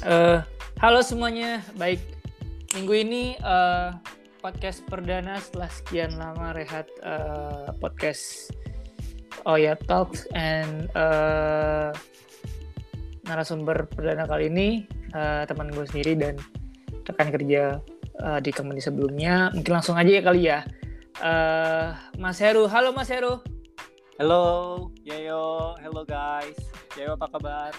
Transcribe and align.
Uh, 0.00 0.40
halo 0.80 1.04
semuanya, 1.04 1.60
baik. 1.76 2.00
Minggu 2.72 3.04
ini 3.04 3.36
uh, 3.44 3.92
podcast 4.40 4.80
perdana 4.88 5.36
setelah 5.36 5.68
sekian 5.68 6.16
lama 6.16 6.56
rehat 6.56 6.88
uh, 7.04 7.68
podcast 7.76 8.48
Oh 9.44 9.60
ya 9.60 9.76
Talks 9.76 10.24
and 10.32 10.88
uh, 10.96 11.92
narasumber 13.28 13.92
perdana 13.92 14.24
kali 14.24 14.48
ini 14.48 14.88
uh, 15.12 15.44
teman 15.44 15.68
gue 15.68 15.84
sendiri 15.84 16.16
dan 16.16 16.34
rekan 17.04 17.28
kerja 17.28 17.84
uh, 18.24 18.40
di 18.40 18.56
company 18.56 18.80
sebelumnya. 18.80 19.52
Mungkin 19.52 19.72
langsung 19.76 20.00
aja 20.00 20.16
ya 20.16 20.22
kali 20.24 20.48
ya. 20.48 20.64
Uh, 21.20 21.92
Mas 22.16 22.40
Heru, 22.40 22.64
halo 22.72 22.96
Mas 22.96 23.12
Heru. 23.12 23.44
Halo, 24.16 24.88
Yayo, 25.04 25.76
hello 25.84 26.08
guys. 26.08 26.56
Yayo 26.96 27.20
apa 27.20 27.28
kabar? 27.36 27.72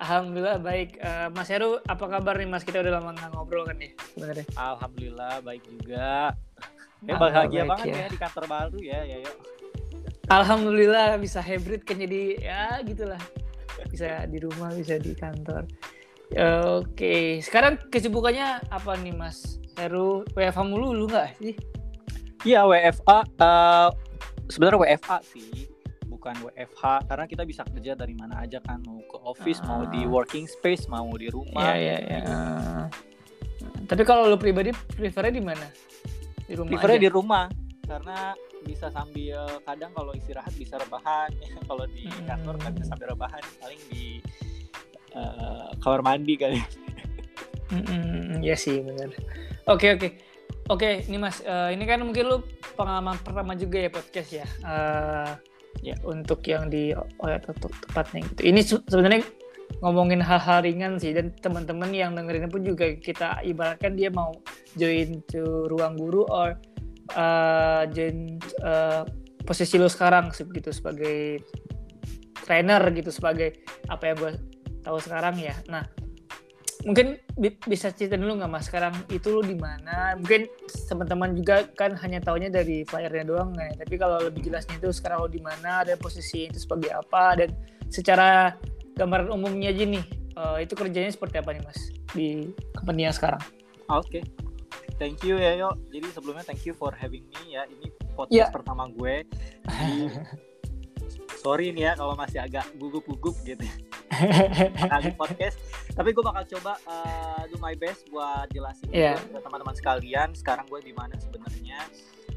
Alhamdulillah 0.00 0.56
baik. 0.64 0.96
Uh, 0.96 1.28
Mas 1.36 1.52
Heru, 1.52 1.76
apa 1.84 2.04
kabar 2.08 2.40
nih 2.40 2.48
Mas? 2.48 2.64
Kita 2.64 2.80
udah 2.80 2.96
lama 2.96 3.12
nggak 3.12 3.36
ngobrol 3.36 3.68
kan 3.68 3.76
nih 3.76 3.92
sebenarnya. 4.16 4.46
Alhamdulillah 4.56 5.34
baik 5.44 5.62
juga. 5.68 6.32
Ya 7.04 7.14
bahagia 7.20 7.62
banget 7.68 7.86
ya. 7.92 7.96
ya 8.00 8.06
di 8.08 8.18
kantor 8.20 8.44
baru 8.48 8.78
ya, 8.80 9.00
ya 9.04 9.16
yuk. 9.20 9.36
Alhamdulillah 10.32 11.20
bisa 11.20 11.44
hybrid 11.44 11.84
kan 11.84 12.00
jadi 12.00 12.22
ya 12.40 12.62
gitulah. 12.80 13.20
Bisa 13.92 14.24
di 14.24 14.40
rumah, 14.40 14.72
bisa 14.72 14.96
di 14.96 15.12
kantor. 15.12 15.68
Uh, 16.32 16.80
Oke, 16.80 16.96
okay. 16.96 17.24
sekarang 17.44 17.76
kesibukannya 17.92 18.64
apa 18.72 18.96
nih 19.00 19.12
Mas 19.12 19.60
Heru? 19.76 20.24
WFA 20.32 20.64
mulu 20.64 20.96
lu 20.96 21.04
nggak 21.12 21.36
sih? 21.44 21.54
Iya 22.48 22.64
WFA. 22.64 23.28
Uh, 23.36 23.88
Sebenarnya 24.50 24.98
WFA 24.98 25.22
sih 25.22 25.69
bukan 26.20 26.36
WFH 26.52 27.08
karena 27.08 27.24
kita 27.24 27.42
bisa 27.48 27.64
kerja 27.64 27.96
dari 27.96 28.12
mana 28.12 28.44
aja 28.44 28.60
kan 28.60 28.84
mau 28.84 29.00
ke 29.00 29.16
office 29.24 29.64
uh. 29.64 29.72
mau 29.72 29.82
di 29.88 30.04
ah. 30.04 30.12
working 30.12 30.44
space 30.44 30.84
mau 30.92 31.08
di 31.16 31.32
rumah. 31.32 31.72
Iya 31.72 31.96
iya 31.96 31.96
iya. 32.04 32.20
Tapi 33.88 34.02
kalau 34.04 34.28
lo 34.28 34.36
pribadi 34.36 34.68
prefernya 34.92 35.32
di 35.32 35.40
mana? 35.40 35.64
Di 36.44 36.52
rumah. 36.60 36.76
Prefernya 36.76 37.00
aja? 37.00 37.06
di 37.08 37.10
rumah 37.10 37.44
karena 37.88 38.18
bisa 38.68 38.92
sambil 38.92 39.40
kadang 39.64 39.90
kalau 39.96 40.12
istirahat 40.12 40.52
bisa 40.52 40.76
rebahan 40.76 41.32
kalau 41.72 41.88
di 41.88 42.04
hmm. 42.04 42.28
kantor 42.28 42.54
kan 42.60 42.70
bisa 42.76 42.86
sambil 42.92 43.16
rebahan 43.16 43.42
paling 43.56 43.80
di 43.88 44.20
uh, 45.16 45.72
kamar 45.80 46.04
mandi 46.04 46.36
kali. 46.36 46.60
Hmm, 47.70 48.42
ya 48.42 48.58
sih 48.58 48.82
benar. 48.82 49.14
Oke 49.70 49.94
oke. 49.94 50.18
Oke, 50.66 51.06
ini 51.06 51.22
Mas, 51.22 51.38
uh, 51.46 51.70
ini 51.70 51.86
kan 51.86 52.02
mungkin 52.02 52.26
lu 52.26 52.42
pengalaman 52.74 53.14
pertama 53.22 53.54
juga 53.54 53.78
ya 53.78 53.90
podcast 53.94 54.30
ya. 54.34 54.46
Uh, 54.58 55.38
ya 55.80 55.96
untuk 56.04 56.44
yang 56.44 56.68
di 56.68 56.92
ya 56.96 57.38
tepatnya 57.40 58.24
gitu. 58.32 58.40
Ini 58.48 58.60
sebenarnya 58.64 59.24
ngomongin 59.80 60.20
hal-hal 60.20 60.66
ringan 60.66 60.98
sih 60.98 61.14
dan 61.14 61.30
teman-teman 61.38 61.94
yang 61.94 62.12
dengerin 62.12 62.50
pun 62.50 62.66
juga 62.66 62.90
kita 62.98 63.40
ibaratkan 63.46 63.94
dia 63.94 64.10
mau 64.10 64.34
join 64.74 65.22
to 65.30 65.70
ruang 65.70 65.94
guru 65.94 66.26
or 66.26 66.58
uh, 67.14 67.86
join 67.94 68.36
uh, 68.66 69.06
posisi 69.46 69.78
lo 69.78 69.86
sekarang 69.86 70.34
gitu 70.34 70.70
sebagai 70.74 71.40
trainer 72.44 72.82
gitu 72.90 73.14
sebagai 73.14 73.62
apa 73.86 74.10
yang 74.10 74.16
gue 74.18 74.32
tahu 74.82 74.98
sekarang 74.98 75.38
ya. 75.38 75.54
Nah 75.70 75.86
mungkin 76.84 77.20
bisa 77.68 77.92
cerita 77.92 78.16
dulu 78.16 78.40
nggak 78.40 78.50
mas? 78.50 78.68
Sekarang 78.68 78.94
itu 79.12 79.28
lu 79.28 79.42
di 79.44 79.56
mana? 79.56 80.16
Mungkin 80.16 80.48
teman-teman 80.88 81.36
juga 81.36 81.68
kan 81.76 81.92
hanya 82.00 82.24
tahunya 82.24 82.48
dari 82.48 82.82
flyernya 82.88 83.24
doang 83.28 83.52
ya. 83.56 83.72
Tapi 83.76 83.94
kalau 84.00 84.20
lebih 84.24 84.48
jelasnya 84.48 84.80
itu 84.80 84.88
sekarang 84.92 85.26
lu 85.26 85.30
di 85.30 85.42
mana 85.44 85.84
dan 85.84 86.00
posisi 86.00 86.48
itu 86.48 86.56
sebagai 86.56 86.92
apa 86.92 87.44
dan 87.44 87.50
secara 87.92 88.56
gambaran 88.96 89.32
umumnya 89.32 89.72
aja 89.72 89.84
nih 89.84 90.04
uh, 90.36 90.56
itu 90.60 90.72
kerjanya 90.76 91.10
seperti 91.12 91.40
apa 91.40 91.56
nih 91.56 91.62
mas 91.64 91.80
di 92.16 92.48
company 92.72 93.08
yang 93.08 93.16
sekarang? 93.16 93.42
Oke. 93.92 94.20
Okay. 94.20 94.24
thank 95.00 95.24
you 95.24 95.40
ya 95.40 95.56
yo. 95.56 95.72
Jadi 95.88 96.12
sebelumnya 96.12 96.44
thank 96.44 96.64
you 96.68 96.76
for 96.76 96.92
having 96.92 97.24
me 97.24 97.56
ya. 97.56 97.64
Ini 97.68 97.88
podcast 98.16 98.48
yeah. 98.48 98.52
pertama 98.52 98.88
gue. 98.92 99.24
Sorry 101.42 101.72
nih 101.72 101.88
ya 101.88 101.92
kalau 101.96 102.12
masih 102.20 102.44
agak 102.44 102.68
gugup-gugup 102.76 103.32
gitu 103.48 103.64
kali 104.92 105.10
podcast 105.16 105.56
tapi 105.96 106.12
gue 106.12 106.24
bakal 106.24 106.44
coba 106.58 106.72
uh, 106.86 107.42
do 107.48 107.56
my 107.58 107.74
best 107.76 108.06
buat 108.12 108.48
jelasin 108.52 108.88
yeah. 108.92 109.16
ke 109.16 109.38
teman-teman 109.40 109.74
sekalian 109.76 110.28
sekarang 110.36 110.66
gue 110.68 110.80
di 110.84 110.92
mana 110.92 111.16
sebenarnya 111.16 111.80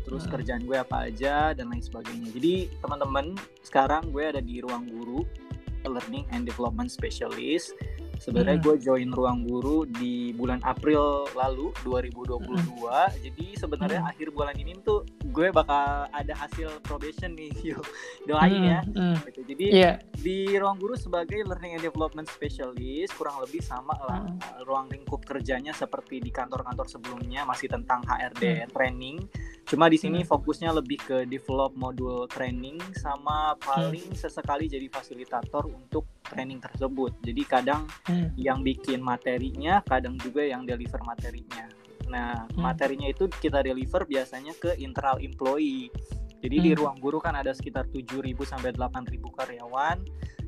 terus 0.03 0.27
hmm. 0.27 0.31
kerjaan 0.31 0.63
gue 0.67 0.77
apa 0.79 1.07
aja 1.11 1.55
dan 1.55 1.71
lain 1.71 1.83
sebagainya 1.83 2.29
jadi 2.35 2.71
teman-teman 2.83 3.35
sekarang 3.63 4.11
gue 4.11 4.23
ada 4.23 4.41
di 4.44 4.59
ruang 4.63 4.88
guru 4.88 5.23
learning 5.83 6.23
and 6.31 6.47
development 6.47 6.88
specialist 6.88 7.75
Sebenarnya 8.23 8.56
hmm. 8.56 8.63
gue 8.63 8.75
join 8.79 9.09
Ruang 9.11 9.44
Guru 9.44 9.84
di 9.84 10.31
bulan 10.31 10.63
April 10.63 11.28
lalu 11.35 11.75
2022. 11.84 12.39
Hmm. 12.39 13.11
Jadi 13.19 13.59
sebenarnya 13.59 14.00
hmm. 14.00 14.11
akhir 14.16 14.28
bulan 14.31 14.56
ini 14.56 14.79
tuh 14.79 15.03
gue 15.28 15.51
bakal 15.51 16.07
ada 16.07 16.31
hasil 16.31 16.79
probation 16.88 17.35
nih, 17.35 17.51
yuk 17.75 17.83
doain 18.23 18.63
hmm. 18.63 18.72
ya. 18.72 18.79
Hmm. 18.95 19.16
Gitu. 19.28 19.41
Jadi 19.44 19.66
yeah. 19.75 19.95
di 20.23 20.56
Ruang 20.56 20.79
Guru 20.79 20.95
sebagai 20.95 21.44
Learning 21.44 21.75
and 21.75 21.83
Development 21.83 22.23
Specialist 22.31 23.12
kurang 23.19 23.44
lebih 23.44 23.59
sama 23.59 23.91
lah 24.07 24.23
hmm. 24.23 24.63
ruang 24.63 24.88
lingkup 24.88 25.28
kerjanya 25.28 25.75
seperti 25.75 26.23
di 26.23 26.31
kantor-kantor 26.31 26.88
sebelumnya 26.88 27.44
masih 27.44 27.67
tentang 27.67 28.07
HRD 28.07 28.63
hmm. 28.63 28.72
training. 28.72 29.17
Cuma 29.67 29.91
di 29.91 30.00
sini 30.00 30.23
hmm. 30.23 30.29
fokusnya 30.31 30.72
lebih 30.72 31.00
ke 31.03 31.17
develop 31.28 31.75
modul 31.75 32.23
training 32.31 32.79
sama 32.95 33.59
paling 33.59 34.16
hmm. 34.16 34.16
sesekali 34.16 34.72
jadi 34.72 34.88
fasilitator 34.88 35.67
untuk 35.67 36.07
training 36.28 36.59
tersebut. 36.63 37.11
Jadi 37.22 37.41
kadang 37.44 37.88
hmm. 38.07 38.34
yang 38.39 38.63
bikin 38.63 39.00
materinya, 39.03 39.84
kadang 39.85 40.16
juga 40.19 40.44
yang 40.44 40.63
deliver 40.63 41.00
materinya. 41.03 41.67
Nah, 42.09 42.45
hmm. 42.45 42.59
materinya 42.59 43.07
itu 43.09 43.28
kita 43.29 43.63
deliver 43.63 44.06
biasanya 44.06 44.53
ke 44.57 44.78
internal 44.79 45.19
employee. 45.19 45.89
Jadi 46.44 46.56
hmm. 46.59 46.66
di 46.66 46.72
ruang 46.75 46.97
guru 47.00 47.23
kan 47.23 47.39
ada 47.39 47.56
sekitar 47.56 47.88
7.000 47.88 48.35
sampai 48.44 48.75
8.000 48.75 49.19
karyawan. 49.23 49.97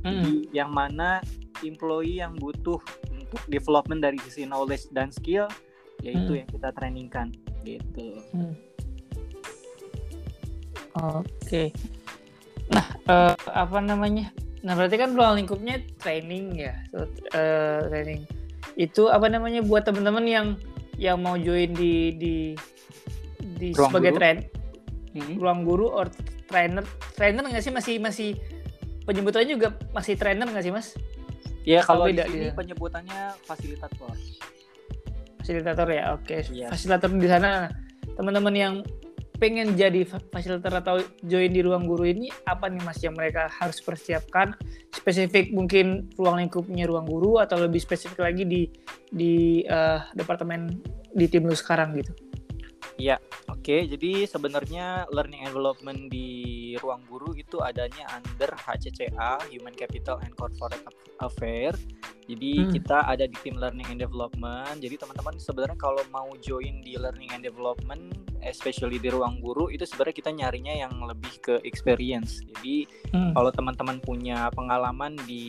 Hmm. 0.04 0.22
Jadi 0.22 0.36
yang 0.52 0.70
mana 0.70 1.24
employee 1.64 2.20
yang 2.20 2.36
butuh 2.36 2.78
untuk 3.10 3.42
development 3.48 4.04
dari 4.04 4.20
sisi 4.22 4.44
knowledge 4.44 4.92
dan 4.92 5.10
skill 5.10 5.48
yaitu 6.04 6.36
hmm. 6.36 6.40
yang 6.44 6.50
kita 6.52 6.70
trainingkan 6.76 7.28
gitu. 7.64 8.20
Hmm. 8.36 8.54
Oke. 10.96 11.28
Okay. 11.44 11.68
Nah, 12.72 12.88
uh, 13.10 13.36
apa 13.52 13.80
namanya? 13.82 14.32
Nah 14.66 14.74
berarti 14.74 14.98
kan 14.98 15.14
ruang 15.14 15.38
lingkupnya 15.38 15.78
training 16.02 16.58
ya, 16.58 16.74
so, 16.90 17.06
uh, 17.38 17.86
training. 17.86 18.26
Itu 18.74 19.14
apa 19.14 19.30
namanya 19.30 19.62
buat 19.62 19.86
teman-teman 19.86 20.26
yang 20.26 20.48
yang 20.98 21.22
mau 21.22 21.38
join 21.38 21.70
di 21.78 22.18
di 22.18 22.36
di 23.56 23.72
ruang 23.78 23.94
sebagai 23.94 24.12
guru? 24.16 24.20
train 24.20 24.38
hmm. 25.16 25.36
ruang 25.40 25.60
guru 25.64 25.88
or 25.92 26.08
trainer 26.48 26.84
trainer 27.16 27.44
nggak 27.44 27.64
sih 27.64 27.72
masih 27.72 27.96
masih 28.00 28.30
penyebutannya 29.06 29.54
juga 29.54 29.70
masih 29.94 30.18
trainer 30.18 30.50
nggak 30.50 30.66
sih 30.66 30.74
mas? 30.74 30.98
Ya 31.66 31.82
kalau 31.82 32.06
di 32.10 32.22
sini 32.22 32.54
penyebutannya 32.54 33.38
fasilitator. 33.46 34.14
Fasilitator 35.42 35.88
ya, 35.90 36.14
oke. 36.14 36.26
Okay. 36.26 36.42
Iya. 36.54 36.70
Fasilitator 36.70 37.10
di 37.14 37.30
sana 37.30 37.70
teman-teman 38.18 38.54
yang 38.54 38.74
pengen 39.36 39.76
jadi 39.76 40.08
fasilitator 40.08 40.74
atau 40.80 40.96
join 41.24 41.52
di 41.52 41.62
ruang 41.62 41.86
guru 41.86 42.08
ini 42.08 42.32
apa 42.48 42.72
nih 42.72 42.82
mas 42.82 43.00
yang 43.04 43.14
mereka 43.14 43.52
harus 43.52 43.80
persiapkan? 43.84 44.56
Spesifik 44.92 45.52
mungkin 45.52 46.10
ruang 46.16 46.40
lingkupnya 46.40 46.88
ruang 46.88 47.06
guru 47.06 47.38
atau 47.40 47.60
lebih 47.60 47.84
spesifik 47.84 48.24
lagi 48.24 48.44
di 48.48 48.62
di 49.12 49.64
uh, 49.68 50.02
departemen 50.16 50.80
di 51.16 51.26
tim 51.28 51.46
lu 51.48 51.56
sekarang 51.56 51.96
gitu? 51.96 52.12
Ya, 52.96 53.20
oke. 53.66 53.74
Okay. 53.74 53.90
Jadi 53.90 54.30
sebenarnya 54.30 55.10
learning 55.10 55.42
and 55.42 55.50
development 55.50 56.00
di 56.14 56.30
ruang 56.78 57.02
guru 57.10 57.34
itu 57.34 57.58
adanya 57.66 58.06
under 58.14 58.54
HCCA, 58.54 59.42
Human 59.50 59.74
Capital 59.74 60.22
and 60.22 60.38
Corporate 60.38 60.86
Affair. 61.18 61.74
Jadi 62.30 62.62
hmm. 62.62 62.72
kita 62.78 63.10
ada 63.10 63.26
di 63.26 63.34
tim 63.42 63.58
learning 63.58 63.90
and 63.90 64.02
development. 64.06 64.78
Jadi 64.86 65.02
teman-teman 65.02 65.42
sebenarnya 65.42 65.78
kalau 65.82 66.06
mau 66.14 66.30
join 66.46 66.86
di 66.86 66.94
learning 66.94 67.34
and 67.34 67.42
development, 67.42 68.14
especially 68.46 69.02
di 69.02 69.10
ruang 69.10 69.42
guru, 69.42 69.74
itu 69.74 69.82
sebenarnya 69.90 70.14
kita 70.22 70.30
nyarinya 70.30 70.74
yang 70.86 70.94
lebih 71.02 71.34
ke 71.42 71.58
experience. 71.66 72.46
Jadi 72.46 72.86
hmm. 73.18 73.34
kalau 73.34 73.50
teman-teman 73.50 73.98
punya 73.98 74.54
pengalaman 74.54 75.18
di 75.26 75.42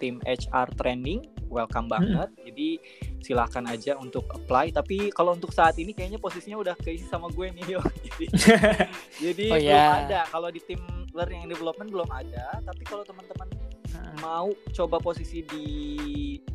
tim 0.00 0.24
HR 0.24 0.72
training 0.78 1.20
welcome 1.48 1.88
banget. 1.90 2.28
Hmm. 2.30 2.44
Jadi 2.48 2.68
silahkan 3.18 3.64
aja 3.66 3.98
untuk 3.98 4.24
apply. 4.30 4.70
Tapi 4.72 5.10
kalau 5.10 5.34
untuk 5.34 5.50
saat 5.50 5.74
ini 5.80 5.92
kayaknya 5.92 6.20
posisinya 6.22 6.60
udah 6.60 6.74
keisi 6.78 7.08
sama 7.08 7.28
gue 7.32 7.50
nih 7.52 7.78
yo. 7.78 7.80
Jadi, 8.06 8.24
jadi 9.24 9.46
oh, 9.50 9.58
belum 9.58 9.74
yeah. 9.74 9.90
ada. 10.06 10.20
Kalau 10.30 10.48
di 10.48 10.60
tim 10.62 10.80
learning 11.12 11.48
and 11.48 11.50
development 11.50 11.88
belum 11.90 12.08
ada. 12.12 12.62
Tapi 12.62 12.82
kalau 12.86 13.02
teman-teman 13.02 13.48
hmm. 13.90 14.16
mau 14.22 14.48
coba 14.72 14.96
posisi 15.02 15.42
di 15.42 15.66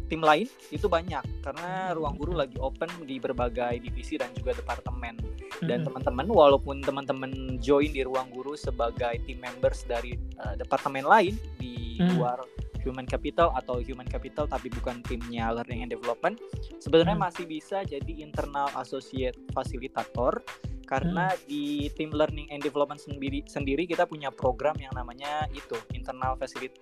tim 0.08 0.22
lain 0.22 0.46
itu 0.70 0.86
banyak 0.86 1.24
karena 1.42 1.90
hmm. 1.90 1.96
ruang 1.98 2.16
guru 2.20 2.34
lagi 2.38 2.58
open 2.62 2.90
di 3.08 3.18
berbagai 3.18 3.82
divisi 3.82 4.16
dan 4.16 4.32
juga 4.38 4.54
departemen. 4.56 5.20
Dan 5.64 5.88
teman-teman 5.88 6.28
walaupun 6.28 6.84
teman-teman 6.84 7.56
join 7.64 7.88
di 7.88 8.04
ruang 8.04 8.28
guru 8.36 8.52
sebagai 8.60 9.16
tim 9.24 9.40
members 9.40 9.88
dari 9.88 10.20
uh, 10.44 10.60
departemen 10.60 11.08
lain 11.08 11.40
di 11.56 11.96
hmm. 12.04 12.20
luar 12.20 12.44
human 12.84 13.08
capital 13.08 13.56
atau 13.56 13.80
human 13.80 14.06
capital 14.06 14.46
tapi 14.46 14.68
bukan 14.70 15.00
timnya 15.08 15.50
learning 15.56 15.88
and 15.88 15.92
development 15.92 16.38
sebenarnya 16.84 17.16
hmm. 17.16 17.26
masih 17.26 17.46
bisa 17.48 17.82
jadi 17.88 18.14
internal 18.20 18.68
associate 18.78 19.40
fasilitator 19.56 20.44
karena 20.84 21.32
hmm. 21.32 21.40
di 21.48 21.90
tim 21.96 22.12
learning 22.12 22.52
and 22.52 22.62
development 22.62 23.00
sendiri 23.00 23.42
sendiri 23.48 23.88
kita 23.88 24.04
punya 24.06 24.30
program 24.30 24.76
yang 24.78 24.92
namanya 24.94 25.48
itu 25.56 25.74
internal 25.96 26.36
facility 26.36 26.76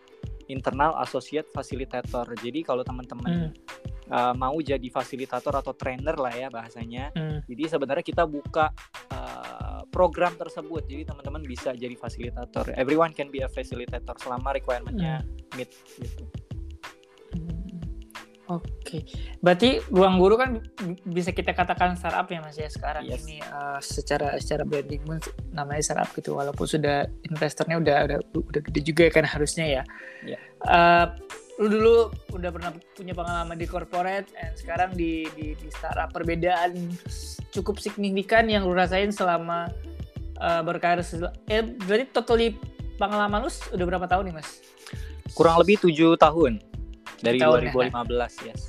internal 0.52 0.98
associate 1.00 1.48
facilitator 1.54 2.28
jadi 2.44 2.60
kalau 2.66 2.84
teman-teman 2.84 3.54
hmm. 3.56 4.12
uh, 4.12 4.34
mau 4.36 4.58
jadi 4.60 4.84
fasilitator 4.92 5.56
atau 5.56 5.72
trainer 5.72 6.18
lah 6.20 6.34
ya 6.36 6.52
bahasanya 6.52 7.16
hmm. 7.16 7.48
jadi 7.48 7.78
sebenarnya 7.78 8.04
kita 8.04 8.28
buka 8.28 8.76
uh, 9.16 9.88
program 9.88 10.36
tersebut 10.36 10.84
jadi 10.92 11.08
teman-teman 11.08 11.44
bisa 11.48 11.72
jadi 11.72 11.96
fasilitator 11.96 12.74
everyone 12.76 13.16
can 13.16 13.32
be 13.32 13.40
a 13.40 13.50
facilitator 13.50 14.18
selama 14.20 14.52
requirementnya 14.52 15.24
hmm. 15.24 15.41
Meet 15.58 15.72
gitu 16.00 16.24
Oke, 18.52 19.08
berarti 19.40 19.80
ruang 19.88 20.20
guru 20.20 20.36
kan 20.36 20.60
bisa 21.08 21.32
kita 21.32 21.56
katakan 21.56 21.96
startup 21.96 22.28
ya 22.28 22.44
mas 22.44 22.60
ya 22.60 22.68
sekarang 22.68 23.08
yes. 23.08 23.24
ini 23.24 23.40
uh, 23.48 23.80
secara 23.80 24.36
secara 24.44 24.68
branding 24.68 25.00
pun 25.08 25.24
namanya 25.56 25.80
startup 25.80 26.12
gitu 26.12 26.36
walaupun 26.36 26.68
sudah 26.68 27.08
investornya 27.32 27.80
udah 27.80 27.96
udah 28.12 28.20
udah 28.44 28.62
gede 28.68 28.82
juga 28.84 29.08
kan 29.08 29.24
harusnya 29.24 29.80
ya. 29.80 29.84
Yeah. 30.28 30.36
Ya. 30.36 30.40
Uh, 30.68 31.06
lu 31.64 31.68
dulu 31.72 31.96
udah 32.36 32.50
pernah 32.52 32.72
punya 32.92 33.14
pengalaman 33.16 33.56
di 33.56 33.68
corporate 33.72 34.28
dan 34.36 34.52
sekarang 34.60 35.00
di, 35.00 35.32
di 35.32 35.56
di 35.56 35.68
startup 35.72 36.12
perbedaan 36.12 36.92
cukup 37.56 37.80
signifikan 37.80 38.52
yang 38.52 38.68
lu 38.68 38.76
rasain 38.76 39.16
selama 39.16 39.72
uh, 40.44 40.60
berkarir 40.60 41.08
eh 41.48 41.64
berarti 41.88 42.06
totally 42.12 42.60
pengalaman 43.00 43.48
lu 43.48 43.52
udah 43.80 43.86
berapa 43.88 44.08
tahun 44.12 44.34
nih 44.34 44.36
mas? 44.44 44.60
Kurang 45.38 45.62
lebih 45.64 45.80
tujuh 45.82 46.20
tahun 46.20 46.72
dari 47.22 47.38
tahun 47.40 47.70
2015 47.72 47.94
ya. 48.50 48.54
yes 48.54 48.62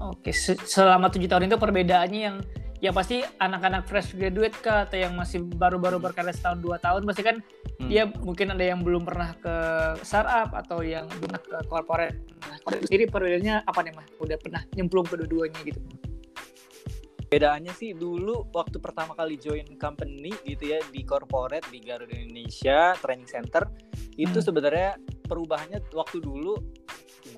oke 0.00 0.30
selama 0.66 1.08
tujuh 1.08 1.28
tahun 1.30 1.46
itu 1.46 1.56
perbedaannya 1.56 2.20
yang 2.20 2.36
ya 2.80 2.90
pasti 2.96 3.20
anak-anak 3.38 3.84
fresh 3.84 4.16
graduate 4.16 4.56
kah 4.64 4.88
atau 4.88 4.96
yang 4.96 5.12
masih 5.12 5.44
baru-baru 5.44 6.00
hmm. 6.00 6.06
berkarya 6.10 6.32
setahun 6.32 6.64
dua 6.64 6.80
tahun 6.80 7.04
pasti 7.04 7.22
kan 7.22 7.36
hmm. 7.38 7.88
dia 7.92 8.08
mungkin 8.08 8.56
ada 8.56 8.64
yang 8.64 8.80
belum 8.80 9.04
pernah 9.04 9.36
ke 9.36 9.54
startup 10.00 10.56
atau 10.56 10.80
yang 10.80 11.04
pernah 11.20 11.40
ke 11.40 11.56
corporate 11.68 12.16
nah 12.48 12.56
kalau 12.64 12.80
sendiri 12.88 13.04
perbedaannya 13.06 13.68
apa 13.68 13.80
nih 13.84 13.92
mah 13.92 14.06
udah 14.24 14.36
pernah 14.40 14.62
nyemplung 14.74 15.06
ke 15.06 15.16
dua-duanya 15.16 15.60
gitu 15.64 15.80
Bedaannya 17.30 17.70
sih 17.78 17.94
dulu 17.94 18.50
waktu 18.50 18.82
pertama 18.82 19.14
kali 19.14 19.38
join 19.38 19.62
company 19.78 20.34
gitu 20.42 20.74
ya 20.74 20.82
di 20.90 21.06
corporate 21.06 21.62
di 21.70 21.78
Garuda 21.78 22.10
Indonesia 22.10 22.90
Training 22.98 23.30
Center 23.30 23.70
itu 24.18 24.34
hmm. 24.34 24.46
sebenarnya 24.50 24.98
perubahannya 25.30 25.78
waktu 25.94 26.18
dulu 26.18 26.58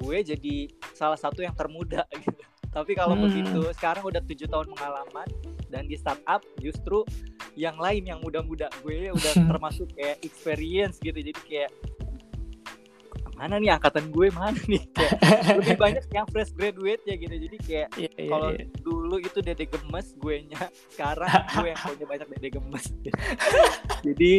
gue 0.00 0.16
jadi 0.24 0.56
salah 0.96 1.20
satu 1.20 1.44
yang 1.44 1.52
termuda 1.52 2.08
gitu. 2.24 2.42
Tapi 2.72 2.96
kalau 2.96 3.12
hmm. 3.12 3.24
begitu 3.28 3.60
sekarang 3.76 4.08
udah 4.08 4.24
tujuh 4.24 4.48
tahun 4.48 4.72
pengalaman 4.72 5.28
dan 5.68 5.84
di 5.84 5.96
startup 6.00 6.40
justru 6.56 7.04
yang 7.52 7.76
lain 7.76 8.08
yang 8.08 8.24
muda-muda. 8.24 8.72
Gue 8.80 9.12
udah 9.12 9.32
termasuk 9.52 9.92
kayak 9.92 10.24
experience 10.24 10.96
gitu. 11.04 11.20
Jadi 11.20 11.40
kayak 11.44 11.70
mana 13.36 13.58
nih 13.58 13.74
angkatan 13.74 14.08
gue? 14.08 14.30
Mana 14.30 14.54
nih? 14.70 14.86
Kayak 14.94 15.58
lebih 15.58 15.74
banyak 15.80 16.04
yang 16.14 16.26
fresh 16.30 16.54
graduate 16.54 17.02
ya 17.02 17.18
gitu. 17.18 17.34
Jadi 17.34 17.56
kayak 17.58 17.88
yeah, 17.98 18.12
yeah, 18.14 18.30
kalau 18.30 18.48
yeah. 18.54 18.66
dulu 18.86 19.16
itu 19.18 19.38
dede 19.42 19.66
gemes 19.66 20.14
gue 20.14 20.36
nya 20.46 20.62
sekarang 20.94 21.42
gue 21.50 21.68
yang 21.74 21.80
punya 21.82 22.06
banyak 22.06 22.28
dede 22.38 22.48
gemes. 22.54 22.86
Jadi 24.06 24.32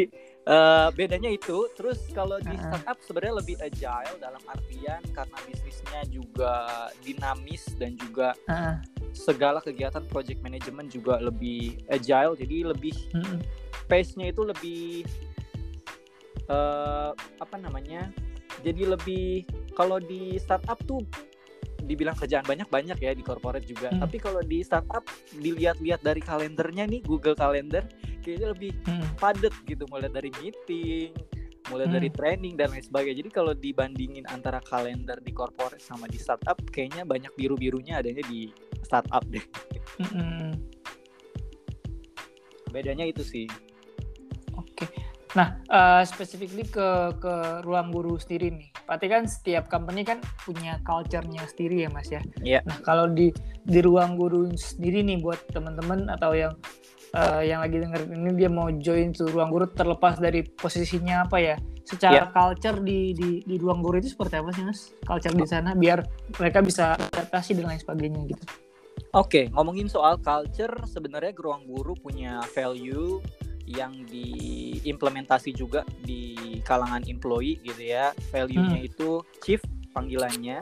uh, 0.47 0.89
bedanya 0.95 1.31
itu 1.31 1.67
terus 1.75 1.99
kalau 2.11 2.39
di 2.39 2.55
startup 2.55 2.97
sebenarnya 3.03 3.35
lebih 3.39 3.55
agile 3.63 4.15
dalam 4.19 4.43
artian 4.47 5.01
karena 5.11 5.37
bisnisnya 5.47 6.01
juga 6.11 6.53
dinamis 7.03 7.63
dan 7.79 7.95
juga 7.95 8.35
uh. 8.49 8.79
segala 9.13 9.63
kegiatan 9.63 10.03
project 10.09 10.39
management 10.43 10.91
juga 10.91 11.19
lebih 11.19 11.83
agile 11.91 12.35
jadi 12.35 12.73
lebih 12.75 12.95
uh. 13.15 13.39
pace-nya 13.87 14.31
itu 14.31 14.41
lebih 14.43 15.07
uh, 16.51 17.11
apa 17.39 17.55
namanya 17.59 18.11
jadi 18.63 18.95
lebih 18.95 19.47
kalau 19.75 19.97
di 19.99 20.37
startup 20.39 20.79
tuh 20.85 21.03
dibilang 21.83 22.15
kerjaan 22.15 22.47
banyak 22.47 22.67
banyak 22.71 22.95
ya 22.95 23.11
di 23.11 23.19
corporate 23.19 23.67
juga 23.67 23.91
hmm. 23.91 23.99
tapi 23.99 24.17
kalau 24.19 24.39
di 24.39 24.63
startup 24.63 25.03
dilihat-lihat 25.35 25.99
dari 25.99 26.23
kalendernya 26.23 26.87
nih 26.87 27.03
Google 27.03 27.35
Calendar 27.35 27.83
kayaknya 28.23 28.47
lebih 28.55 28.71
hmm. 28.87 29.19
padat 29.19 29.53
gitu 29.67 29.83
mulai 29.91 30.07
dari 30.07 30.31
meeting 30.39 31.11
mulai 31.71 31.87
hmm. 31.87 31.95
dari 31.95 32.09
training 32.11 32.53
dan 32.59 32.71
lain 32.71 32.83
sebagainya 32.83 33.23
jadi 33.23 33.31
kalau 33.31 33.53
dibandingin 33.55 34.25
antara 34.31 34.63
kalender 34.63 35.19
di 35.23 35.31
corporate 35.35 35.83
sama 35.83 36.07
di 36.07 36.19
startup 36.19 36.59
kayaknya 36.71 37.03
banyak 37.03 37.31
biru 37.35 37.59
birunya 37.59 37.99
adanya 37.99 38.23
di 38.27 38.51
startup 38.83 39.23
deh 39.27 39.43
hmm. 39.99 40.55
bedanya 42.71 43.07
itu 43.07 43.23
sih 43.23 43.45
oke 44.55 44.87
Nah, 45.33 45.57
uh, 45.73 46.01
specifically 46.05 46.61
ke 46.61 47.17
ke 47.17 47.33
ruang 47.65 47.89
guru 47.89 48.21
sendiri 48.21 48.53
nih. 48.53 48.69
Berarti 48.85 49.07
kan 49.09 49.25
setiap 49.25 49.65
company 49.65 50.05
kan 50.05 50.21
punya 50.45 50.77
culture-nya 50.85 51.41
sendiri 51.49 51.85
ya, 51.85 51.89
Mas 51.89 52.09
ya. 52.13 52.21
Iya. 52.45 52.61
Yeah. 52.61 52.63
Nah, 52.69 52.77
kalau 52.85 53.09
di 53.09 53.33
di 53.65 53.81
ruang 53.81 54.13
guru 54.13 54.53
sendiri 54.53 55.01
nih 55.01 55.25
buat 55.25 55.41
teman-teman 55.49 56.05
atau 56.13 56.37
yang 56.37 56.53
uh, 57.15 57.41
yang 57.41 57.61
lagi 57.61 57.79
denger 57.79 58.09
ini 58.09 58.31
dia 58.35 58.49
mau 58.49 58.67
join 58.69 59.13
tuh 59.13 59.29
ruang 59.29 59.49
guru 59.53 59.65
terlepas 59.69 60.19
dari 60.19 60.43
posisinya 60.43 61.29
apa 61.29 61.37
ya. 61.39 61.55
Secara 61.83 62.27
yeah. 62.27 62.31
culture 62.31 62.79
di, 62.79 63.11
di 63.11 63.43
di 63.43 63.55
ruang 63.59 63.83
guru 63.83 63.99
itu 63.99 64.15
seperti 64.15 64.39
apa 64.39 64.49
sih, 64.55 64.63
Mas? 64.63 64.95
Culture 65.03 65.35
di 65.35 65.45
sana 65.47 65.75
biar 65.75 66.03
mereka 66.39 66.63
bisa 66.63 66.95
adaptasi 66.95 67.59
dan 67.59 67.71
lain 67.71 67.81
sebagainya 67.81 68.21
gitu. 68.31 68.43
Oke, 69.13 69.45
okay, 69.45 69.45
ngomongin 69.53 69.89
soal 69.89 70.17
culture, 70.21 70.73
sebenarnya 70.89 71.33
ruang 71.37 71.65
guru 71.69 71.93
punya 71.97 72.41
value 72.53 73.21
yang 73.63 74.03
diimplementasi 74.07 75.55
juga 75.55 75.87
di 76.03 76.59
kalangan 76.67 77.03
employee 77.07 77.59
gitu 77.63 77.95
ya 77.95 78.11
value-nya 78.31 78.79
hmm. 78.79 78.89
itu 78.91 79.23
chief 79.39 79.63
panggilannya 79.95 80.59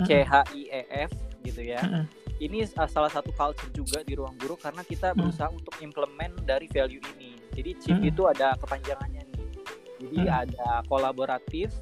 hmm. 0.00 0.06
C 0.08 0.24
H 0.24 0.32
I 0.56 0.62
E 0.72 0.82
F 1.08 1.10
gitu 1.44 1.60
ya 1.60 1.80
hmm. 1.84 2.04
Ini 2.38 2.64
salah 2.66 3.10
satu 3.10 3.34
culture 3.34 3.70
juga 3.74 4.02
di 4.06 4.14
ruang 4.14 4.38
guru 4.38 4.54
karena 4.54 4.82
kita 4.86 5.12
hmm. 5.12 5.18
berusaha 5.18 5.50
untuk 5.50 5.74
implement 5.82 6.34
dari 6.46 6.70
value 6.70 7.02
ini 7.18 7.34
jadi 7.54 7.70
chief 7.78 7.98
hmm. 7.98 8.10
itu 8.10 8.22
ada 8.30 8.54
kepanjangannya 8.58 9.22
nih 9.26 9.46
jadi 9.98 10.20
hmm. 10.24 10.40
ada 10.46 10.70
kolaboratif 10.86 11.74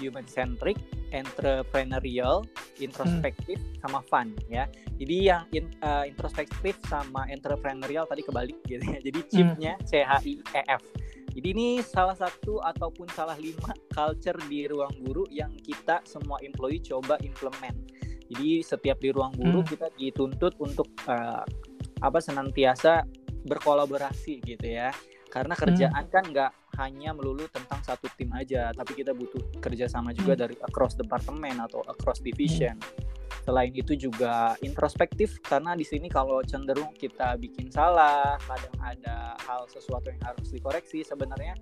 human 0.00 0.26
centric 0.26 0.80
entrepreneurial, 1.12 2.42
introspektif, 2.80 3.60
hmm. 3.60 3.78
sama 3.84 4.00
fun 4.08 4.32
ya. 4.48 4.66
Jadi 4.96 5.16
yang 5.28 5.44
in, 5.52 5.68
uh, 5.84 6.08
introspektif 6.08 6.80
sama 6.88 7.28
entrepreneurial 7.28 8.08
tadi 8.08 8.24
kebalik 8.24 8.58
gitu 8.70 8.82
ya. 8.82 8.98
Jadi 8.98 9.20
chipnya 9.28 9.72
hmm. 9.78 9.86
C 9.86 10.02
H 10.02 10.12
I 10.24 10.34
E 10.40 10.62
F. 10.66 10.82
Jadi 11.32 11.48
ini 11.48 11.80
salah 11.80 12.16
satu 12.16 12.60
ataupun 12.60 13.08
salah 13.16 13.36
lima 13.40 13.72
culture 13.88 14.36
di 14.52 14.68
ruang 14.68 14.92
guru 15.00 15.24
yang 15.32 15.52
kita 15.64 16.04
semua 16.04 16.36
employee 16.44 16.80
coba 16.84 17.16
implement. 17.24 17.76
Jadi 18.32 18.64
setiap 18.64 18.96
di 18.96 19.12
ruang 19.12 19.36
guru 19.36 19.60
hmm. 19.60 19.68
kita 19.68 19.86
dituntut 19.92 20.56
untuk 20.56 20.88
uh, 21.04 21.44
apa 22.00 22.18
senantiasa 22.18 23.04
berkolaborasi 23.44 24.40
gitu 24.40 24.66
ya. 24.66 24.88
Karena 25.28 25.52
kerjaan 25.52 26.04
hmm. 26.08 26.12
kan 26.12 26.24
nggak 26.28 26.52
hanya 26.80 27.12
melulu 27.12 27.44
tentang 27.52 27.84
satu 27.84 28.08
tim 28.16 28.32
aja, 28.32 28.72
tapi 28.72 28.96
kita 28.96 29.12
butuh 29.12 29.60
kerjasama 29.60 30.16
juga 30.16 30.32
hmm. 30.32 30.40
dari 30.40 30.56
across 30.64 30.96
departemen 30.96 31.60
atau 31.60 31.84
across 31.84 32.24
division. 32.24 32.76
Hmm. 32.80 33.12
Selain 33.42 33.74
itu 33.74 33.98
juga 33.98 34.54
introspektif 34.62 35.42
karena 35.42 35.74
di 35.76 35.82
sini 35.82 36.06
kalau 36.06 36.40
cenderung 36.46 36.94
kita 36.96 37.36
bikin 37.36 37.68
salah, 37.68 38.38
kadang 38.48 38.76
ada 38.80 39.34
hal 39.44 39.66
sesuatu 39.68 40.08
yang 40.08 40.22
harus 40.22 40.48
dikoreksi, 40.48 41.02
sebenarnya 41.02 41.58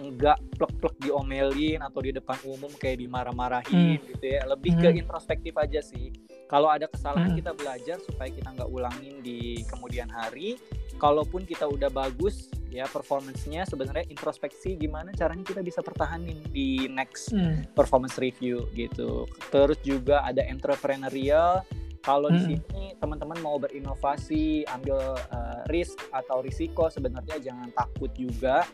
nggak 0.00 0.38
plek-plek 0.56 0.96
diomelin 1.04 1.84
atau 1.84 2.00
di 2.00 2.16
depan 2.16 2.36
umum 2.48 2.72
kayak 2.80 3.04
dimarah-marahin 3.04 4.00
hmm. 4.00 4.08
gitu 4.16 4.26
ya. 4.32 4.42
Lebih 4.48 4.72
hmm. 4.76 4.82
ke 4.82 4.88
introspektif 4.96 5.54
aja 5.60 5.80
sih. 5.84 6.08
Kalau 6.48 6.72
ada 6.72 6.88
kesalahan 6.88 7.36
hmm. 7.36 7.38
kita 7.38 7.52
belajar 7.54 7.96
supaya 8.02 8.32
kita 8.32 8.48
nggak 8.56 8.70
ulangin 8.72 9.20
di 9.20 9.62
kemudian 9.68 10.08
hari. 10.08 10.56
Kalaupun 11.00 11.48
kita 11.48 11.64
udah 11.64 11.88
bagus, 11.88 12.52
ya 12.68 12.84
performance-nya 12.84 13.64
sebenarnya 13.64 14.04
introspeksi 14.12 14.76
gimana 14.76 15.16
caranya 15.16 15.44
kita 15.48 15.64
bisa 15.64 15.80
pertahanin 15.80 16.40
di 16.52 16.90
next 16.90 17.32
hmm. 17.32 17.70
performance 17.72 18.16
review 18.20 18.68
gitu. 18.74 19.24
Terus 19.48 19.78
juga 19.80 20.26
ada 20.26 20.44
entrepreneurial 20.44 21.64
kalau 22.00 22.32
hmm. 22.32 22.36
di 22.36 22.40
sini 22.40 22.84
teman-teman 22.96 23.36
mau 23.44 23.60
berinovasi, 23.60 24.64
ambil 24.64 25.16
uh, 25.16 25.60
risk 25.68 26.00
atau 26.12 26.40
risiko 26.40 26.88
sebenarnya 26.88 27.36
jangan 27.44 27.68
takut 27.76 28.08
juga 28.16 28.64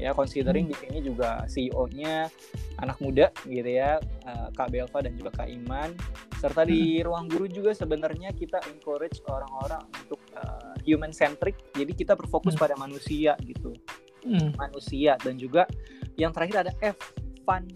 ya 0.00 0.16
considering 0.16 0.64
hmm. 0.64 0.72
di 0.72 0.76
sini 0.80 0.98
juga 1.04 1.44
CEO-nya 1.44 2.32
anak 2.80 2.96
muda 3.04 3.28
gitu 3.44 3.68
ya 3.68 4.00
uh, 4.24 4.48
Kak 4.56 4.72
Belva 4.72 4.98
dan 5.04 5.12
juga 5.12 5.44
Kak 5.44 5.48
Iman 5.52 5.92
serta 6.40 6.64
di 6.64 6.98
hmm. 6.98 7.04
ruang 7.04 7.28
guru 7.28 7.44
juga 7.44 7.76
sebenarnya 7.76 8.32
kita 8.32 8.64
encourage 8.72 9.20
orang-orang 9.28 9.84
untuk 10.00 10.20
uh, 10.40 10.72
human 10.88 11.12
centric 11.12 11.60
jadi 11.76 11.92
kita 11.92 12.12
berfokus 12.16 12.56
hmm. 12.56 12.62
pada 12.64 12.74
manusia 12.80 13.36
gitu 13.44 13.76
hmm. 14.24 14.56
manusia 14.56 15.20
dan 15.20 15.36
juga 15.36 15.68
yang 16.16 16.32
terakhir 16.32 16.64
ada 16.64 16.72
F 16.80 16.96
fun 17.44 17.68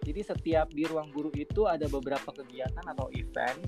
Jadi 0.00 0.24
setiap 0.24 0.72
di 0.72 0.88
ruang 0.88 1.12
guru 1.12 1.28
itu 1.36 1.68
ada 1.68 1.84
beberapa 1.84 2.32
kegiatan 2.32 2.80
atau 2.88 3.12
event 3.12 3.60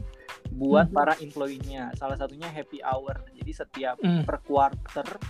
buat 0.57 0.89
hmm. 0.89 0.97
para 0.97 1.15
employee-nya. 1.21 1.93
Salah 1.93 2.17
satunya 2.17 2.49
happy 2.49 2.81
hour. 2.81 3.21
Jadi 3.37 3.53
setiap 3.53 4.01
hmm. 4.01 4.25
per 4.25 4.41
quarter 4.41 5.21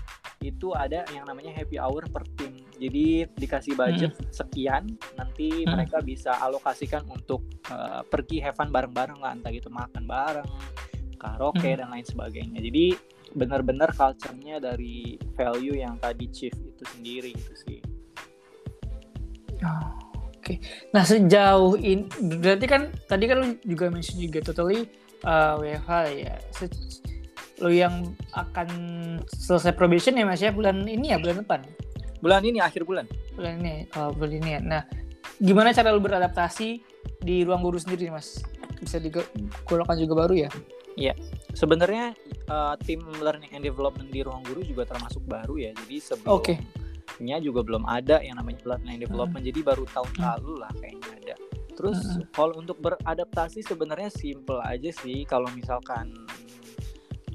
itu 0.42 0.74
ada 0.74 1.06
yang 1.14 1.24
namanya 1.24 1.54
happy 1.54 1.78
hour 1.78 2.04
per 2.10 2.26
tim. 2.34 2.58
Jadi 2.76 3.30
dikasih 3.38 3.78
budget 3.78 4.12
hmm. 4.12 4.28
sekian, 4.34 4.84
nanti 5.14 5.62
hmm. 5.62 5.70
mereka 5.70 6.02
bisa 6.02 6.34
alokasikan 6.42 7.06
untuk 7.06 7.46
uh, 7.70 8.02
pergi 8.02 8.42
have 8.42 8.58
fun 8.58 8.74
bareng-bareng 8.74 9.22
lah, 9.22 9.32
entah 9.32 9.54
gitu 9.54 9.70
makan 9.70 10.04
bareng, 10.04 10.50
karaoke 11.16 11.70
hmm. 11.72 11.78
dan 11.78 11.88
lain 11.94 12.06
sebagainya. 12.06 12.58
Jadi 12.58 12.86
benar-benar 13.32 13.94
culture-nya 13.96 14.60
dari 14.60 15.16
value 15.38 15.78
yang 15.78 15.96
tadi 15.96 16.28
chief 16.28 16.52
itu 16.52 16.84
sendiri 16.84 17.32
gitu 17.32 17.54
sih. 17.56 17.78
Oh. 19.62 20.02
Oke. 20.42 20.58
Okay. 20.58 20.90
Nah 20.90 21.06
sejauh 21.06 21.78
ini 21.78 22.10
berarti 22.42 22.66
kan 22.66 22.90
tadi 23.06 23.30
kan 23.30 23.46
lu 23.46 23.48
juga 23.62 23.86
mention 23.94 24.18
juga 24.18 24.42
totally 24.42 24.90
uh, 25.22 25.54
WFH 25.54 25.90
ya. 26.18 26.34
Se 26.50 26.66
lu 27.60 27.70
yang 27.74 28.16
akan 28.32 28.68
selesai 29.28 29.76
probation 29.76 30.16
ya 30.16 30.24
Mas 30.24 30.40
ya 30.40 30.54
bulan 30.54 30.86
ini 30.86 31.12
ya 31.12 31.18
bulan 31.20 31.44
depan. 31.44 31.60
Bulan 32.22 32.42
ini 32.46 32.62
akhir 32.62 32.86
bulan. 32.86 33.04
Bulan 33.34 33.60
ini. 33.60 33.90
Oh, 33.98 34.14
bulan 34.14 34.32
ini 34.38 34.50
ya. 34.56 34.60
Nah, 34.62 34.82
gimana 35.42 35.74
cara 35.74 35.90
lu 35.90 35.98
beradaptasi 35.98 36.80
di 37.20 37.42
ruang 37.42 37.60
guru 37.66 37.76
sendiri 37.76 38.08
Mas? 38.14 38.40
Bisa 38.78 39.02
digolongkan 39.02 39.98
juga 39.98 40.26
baru 40.26 40.46
ya? 40.46 40.50
Iya. 40.94 41.18
Sebenarnya 41.52 42.14
uh, 42.46 42.78
tim 42.78 43.02
learning 43.18 43.52
and 43.58 43.66
development 43.66 44.14
di 44.14 44.22
ruang 44.22 44.46
guru 44.46 44.62
juga 44.62 44.86
termasuk 44.86 45.26
baru 45.26 45.58
ya. 45.58 45.70
Jadi 45.74 45.96
sebelum 45.98 46.30
okay 46.30 46.62
juga 47.42 47.60
belum 47.62 47.84
ada 47.86 48.22
yang 48.24 48.38
namanya 48.38 48.62
bloodline 48.64 49.00
development 49.02 49.42
hmm. 49.42 49.50
jadi 49.52 49.60
baru 49.62 49.84
tahun 49.90 50.12
hmm. 50.16 50.22
lalu 50.22 50.52
lah 50.58 50.72
kayaknya 50.78 51.10
ada 51.22 51.34
terus 51.72 51.98
hmm. 51.98 52.28
kalau 52.34 52.54
untuk 52.58 52.78
beradaptasi 52.80 53.64
sebenarnya 53.64 54.10
simple 54.12 54.60
aja 54.62 54.90
sih 54.92 55.24
kalau 55.24 55.48
misalkan 55.52 56.12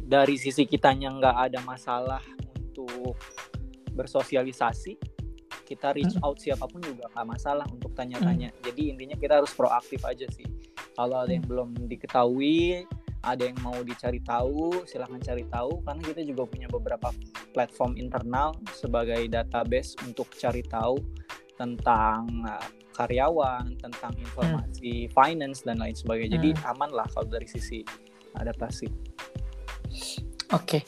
dari 0.08 0.40
sisi 0.40 0.64
kitanya 0.64 1.12
nggak 1.12 1.36
ada 1.52 1.60
masalah 1.68 2.24
untuk 2.56 3.20
bersosialisasi 3.92 4.96
kita 5.68 5.92
reach 5.92 6.16
hmm. 6.16 6.24
out 6.24 6.40
siapa 6.40 6.64
pun 6.64 6.80
juga 6.80 7.12
nggak 7.12 7.28
masalah 7.28 7.68
untuk 7.68 7.92
tanya-tanya 7.92 8.56
hmm. 8.56 8.60
jadi 8.64 8.82
intinya 8.96 9.16
kita 9.20 9.44
harus 9.44 9.52
proaktif 9.52 10.00
aja 10.08 10.24
sih 10.32 10.48
kalau 10.96 11.28
ada 11.28 11.36
yang 11.36 11.44
hmm. 11.44 11.52
belum 11.52 11.70
diketahui 11.92 12.88
ada 13.28 13.44
yang 13.44 13.60
mau 13.60 13.76
dicari 13.84 14.24
tahu 14.24 14.88
silahkan 14.88 15.20
cari 15.20 15.44
tahu 15.52 15.84
karena 15.84 16.02
kita 16.08 16.22
juga 16.24 16.48
punya 16.48 16.72
beberapa 16.72 17.12
platform 17.52 18.00
internal 18.00 18.56
sebagai 18.72 19.28
database 19.28 20.00
untuk 20.08 20.32
cari 20.40 20.64
tahu 20.64 20.96
tentang 21.60 22.24
uh, 22.48 22.64
karyawan 22.96 23.76
tentang 23.84 24.16
informasi 24.16 25.10
hmm. 25.10 25.12
finance 25.12 25.68
dan 25.68 25.84
lain 25.84 25.98
sebagainya 25.98 26.40
jadi 26.40 26.50
hmm. 26.56 26.72
aman 26.72 26.90
lah 26.96 27.08
kalau 27.12 27.28
dari 27.28 27.50
sisi 27.50 27.84
adaptasi 28.40 28.88
oke 30.54 30.64
okay. 30.64 30.82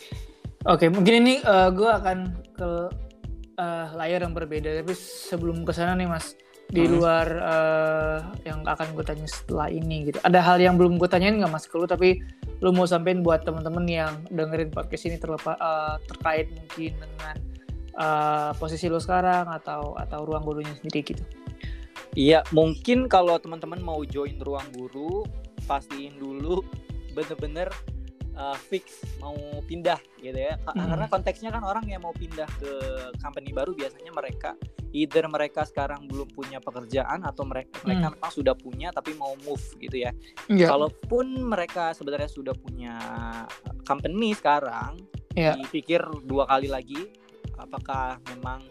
oke 0.68 0.80
okay, 0.80 0.88
mungkin 0.92 1.14
ini 1.26 1.34
uh, 1.44 1.72
gue 1.74 1.90
akan 1.90 2.18
ke 2.56 2.70
uh, 3.60 3.86
layar 4.00 4.24
yang 4.24 4.36
berbeda 4.36 4.84
tapi 4.84 4.94
sebelum 4.96 5.68
ke 5.68 5.72
sana 5.76 5.96
nih 6.00 6.08
mas 6.08 6.36
di 6.70 6.86
hmm. 6.86 6.92
luar 6.96 7.28
uh, 7.42 8.18
yang 8.46 8.62
akan 8.62 8.94
gue 8.94 9.02
tanya 9.02 9.26
setelah 9.26 9.74
ini 9.74 10.14
gitu. 10.14 10.22
Ada 10.22 10.38
hal 10.38 10.62
yang 10.62 10.78
belum 10.78 11.02
gue 11.02 11.10
tanyain 11.10 11.42
nggak 11.42 11.50
mas 11.50 11.66
ke 11.66 11.74
lu 11.82 11.90
tapi 11.90 12.22
lu 12.62 12.70
mau 12.70 12.86
sampein 12.86 13.26
buat 13.26 13.42
temen-temen 13.42 13.86
yang 13.90 14.14
dengerin 14.30 14.70
podcast 14.70 15.10
ini 15.10 15.18
terlepas 15.18 15.58
uh, 15.58 15.98
terkait 16.06 16.54
mungkin 16.54 16.94
dengan 17.02 17.36
uh, 17.98 18.52
posisi 18.62 18.86
lu 18.86 19.02
sekarang 19.02 19.50
atau 19.50 19.98
atau 19.98 20.30
ruang 20.30 20.46
gurunya 20.46 20.74
sendiri 20.78 21.02
gitu. 21.02 21.24
Iya 22.14 22.46
mungkin 22.54 23.10
kalau 23.10 23.42
teman-teman 23.42 23.82
mau 23.82 24.06
join 24.06 24.38
ruang 24.38 24.66
guru 24.78 25.26
pastiin 25.66 26.22
dulu 26.22 26.62
bener-bener 27.18 27.74
uh, 28.40 28.58
fix 28.58 29.04
mau 29.20 29.36
pindah 29.68 30.00
gitu 30.24 30.40
ya 30.40 30.56
hmm. 30.56 30.88
karena 30.88 31.06
konteksnya 31.12 31.50
kan 31.52 31.64
orang 31.68 31.86
yang 31.86 32.02
mau 32.02 32.16
pindah 32.16 32.48
ke 32.58 32.72
company 33.20 33.52
baru 33.52 33.76
biasanya 33.76 34.12
mereka 34.16 34.56
either 34.96 35.28
mereka 35.30 35.68
sekarang 35.68 36.10
belum 36.10 36.32
punya 36.34 36.58
pekerjaan 36.64 37.22
atau 37.28 37.46
mereka 37.46 37.76
hmm. 37.78 37.84
mereka 37.86 38.06
memang 38.16 38.32
sudah 38.32 38.56
punya 38.56 38.90
tapi 38.96 39.14
mau 39.20 39.36
move 39.44 39.62
gitu 39.78 40.08
ya 40.08 40.12
yeah. 40.50 40.72
kalaupun 40.72 41.46
mereka 41.46 41.92
sebenarnya 41.94 42.32
sudah 42.32 42.56
punya 42.56 42.96
company 43.84 44.34
sekarang 44.34 44.98
yeah. 45.36 45.54
dipikir 45.60 46.02
dua 46.26 46.48
kali 46.50 46.72
lagi 46.72 47.12
apakah 47.60 48.18
memang 48.34 48.64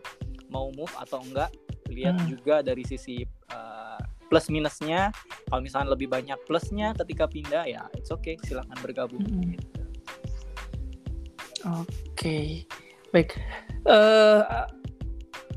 mau 0.49 0.73
move 0.73 0.91
atau 0.97 1.21
enggak 1.21 1.53
lihat 1.93 2.17
hmm. 2.17 2.29
juga 2.29 2.61
dari 2.65 2.85
sisi 2.85 3.25
uh, 3.53 4.01
plus 4.29 4.53
minusnya 4.53 5.11
kalau 5.49 5.61
misalnya 5.65 5.97
lebih 5.97 6.09
banyak 6.13 6.37
plusnya 6.45 6.93
ketika 7.05 7.25
pindah 7.27 7.65
ya 7.65 7.83
it's 7.97 8.13
okay 8.13 8.37
silahkan 8.45 8.77
bergabung 8.85 9.25
hmm. 9.25 9.57
gitu. 9.57 9.81
oke 11.65 11.89
okay. 12.15 12.69
baik 13.11 13.41
uh, 13.89 14.69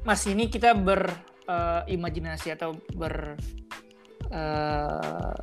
mas 0.08 0.24
ini 0.26 0.48
kita 0.48 0.74
berimajinasi 0.74 2.48
uh, 2.52 2.56
atau 2.58 2.74
ber 2.96 3.38
uh, 4.32 5.36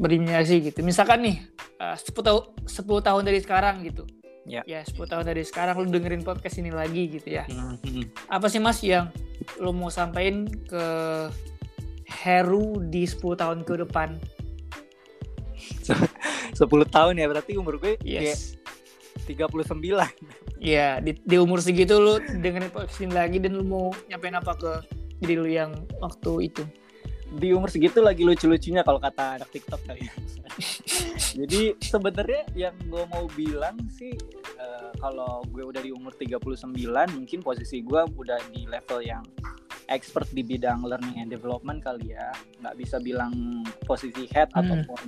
berimajinasi 0.00 0.72
gitu 0.72 0.80
misalkan 0.82 1.22
nih 1.22 1.36
uh, 1.78 1.94
10 1.94 2.10
tahun 2.10 2.42
10 2.66 3.06
tahun 3.06 3.22
dari 3.22 3.38
sekarang 3.44 3.84
gitu 3.86 4.08
ya 4.44 4.60
ya 4.68 4.84
10 4.84 5.00
tahun 5.08 5.24
dari 5.24 5.42
sekarang 5.44 5.80
lu 5.80 5.88
dengerin 5.88 6.24
podcast 6.24 6.60
ini 6.60 6.68
lagi 6.68 7.08
gitu 7.08 7.28
ya 7.40 7.44
mm-hmm. 7.48 8.28
apa 8.28 8.46
sih 8.48 8.60
mas 8.60 8.80
yang 8.84 9.08
lu 9.60 9.72
mau 9.72 9.88
sampaikan 9.88 10.44
ke 10.48 10.84
Heru 12.24 12.80
di 12.88 13.04
10 13.04 13.20
tahun 13.36 13.58
ke 13.68 13.84
depan 13.84 14.16
10 16.56 16.64
tahun 16.88 17.20
ya 17.20 17.26
berarti 17.28 17.60
umur 17.60 17.76
gue 17.76 18.00
yes. 18.00 18.56
kayak 19.28 19.44
39 19.44 19.84
Iya 20.64 21.04
di, 21.04 21.12
di 21.20 21.36
umur 21.36 21.60
segitu 21.60 22.00
lu 22.00 22.16
dengerin 22.24 22.72
podcast 22.72 23.04
ini 23.04 23.12
lagi 23.12 23.36
dan 23.36 23.60
lu 23.60 23.64
mau 23.68 23.92
nyampein 24.08 24.40
apa 24.40 24.56
ke 24.56 24.72
diri 25.20 25.36
lu 25.36 25.48
yang 25.52 25.76
waktu 26.00 26.48
itu 26.48 26.64
di 27.34 27.50
umur 27.50 27.66
segitu 27.68 27.98
lagi 27.98 28.22
lucu-lucunya 28.22 28.86
kalau 28.86 29.02
kata 29.02 29.42
anak 29.42 29.50
TikTok 29.50 29.82
kali 29.90 30.06
ya. 30.06 30.14
Jadi 31.42 31.74
sebenarnya 31.82 32.42
yang 32.54 32.76
gue 32.86 33.04
mau 33.10 33.26
bilang 33.34 33.74
sih 33.90 34.14
uh, 34.54 34.94
kalau 35.02 35.42
gue 35.50 35.66
udah 35.66 35.82
di 35.82 35.90
umur 35.90 36.14
39 36.14 36.70
mungkin 37.10 37.38
posisi 37.42 37.82
gue 37.82 38.00
udah 38.06 38.38
di 38.54 38.70
level 38.70 39.02
yang 39.02 39.24
expert 39.88 40.28
di 40.32 40.42
bidang 40.44 40.84
learning 40.84 41.20
and 41.20 41.30
development 41.30 41.80
kali 41.84 42.12
ya. 42.16 42.32
Nggak 42.60 42.74
bisa 42.78 42.96
bilang 43.00 43.64
posisi 43.84 44.28
head 44.32 44.52
hmm. 44.52 44.60
ataupun 44.60 45.02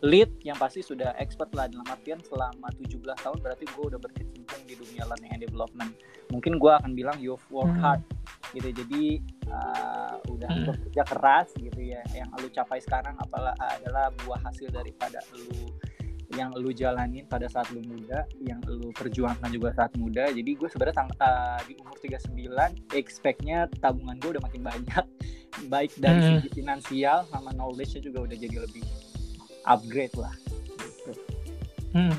lead 0.00 0.32
yang 0.40 0.56
pasti 0.56 0.80
sudah 0.80 1.12
expert 1.20 1.52
lah 1.52 1.68
dalam 1.68 1.84
artian 1.84 2.16
selama 2.24 2.72
17 2.72 3.04
tahun 3.20 3.38
berarti 3.44 3.68
gue 3.68 3.84
udah 3.84 4.00
berkecimpung 4.00 4.62
di 4.64 4.74
dunia 4.78 5.04
learning 5.04 5.32
and 5.36 5.42
development. 5.44 5.92
Mungkin 6.32 6.56
gue 6.56 6.72
akan 6.72 6.92
bilang 6.96 7.16
you've 7.20 7.44
worked 7.52 7.76
hmm. 7.76 7.84
hard 7.84 8.02
gitu 8.50 8.74
jadi 8.74 9.22
uh, 9.46 10.14
udah 10.26 10.50
hmm. 10.50 10.66
bekerja 10.66 11.02
keras 11.06 11.48
gitu 11.54 11.78
ya 11.78 12.02
yang 12.10 12.26
lu 12.42 12.50
capai 12.50 12.82
sekarang 12.82 13.14
apalah 13.22 13.54
adalah 13.78 14.10
buah 14.26 14.42
hasil 14.42 14.74
daripada 14.74 15.22
lu 15.38 15.70
yang 16.38 16.54
lu 16.54 16.70
jalanin 16.70 17.26
pada 17.26 17.50
saat 17.50 17.66
lu 17.74 17.82
muda, 17.82 18.22
yang 18.38 18.62
lu 18.66 18.94
perjuangkan 18.94 19.50
juga 19.50 19.74
saat 19.74 19.90
muda. 19.98 20.30
Jadi 20.30 20.50
gue 20.54 20.68
sebenarnya 20.70 21.10
uh, 21.18 21.58
di 21.66 21.74
umur 21.82 21.96
39 21.98 22.94
expect-nya 22.94 23.66
tabungan 23.82 24.14
gue 24.22 24.38
udah 24.38 24.42
makin 24.46 24.62
banyak, 24.62 25.04
baik 25.72 25.90
dari 25.98 26.18
hmm. 26.22 26.28
segi 26.38 26.48
finansial 26.54 27.26
sama 27.30 27.50
knowledge-nya 27.54 28.06
juga 28.06 28.30
udah 28.30 28.36
jadi 28.38 28.56
lebih 28.62 28.84
upgrade 29.66 30.14
lah. 30.14 30.34
Gitu. 30.78 31.12
Hmm. 31.98 32.14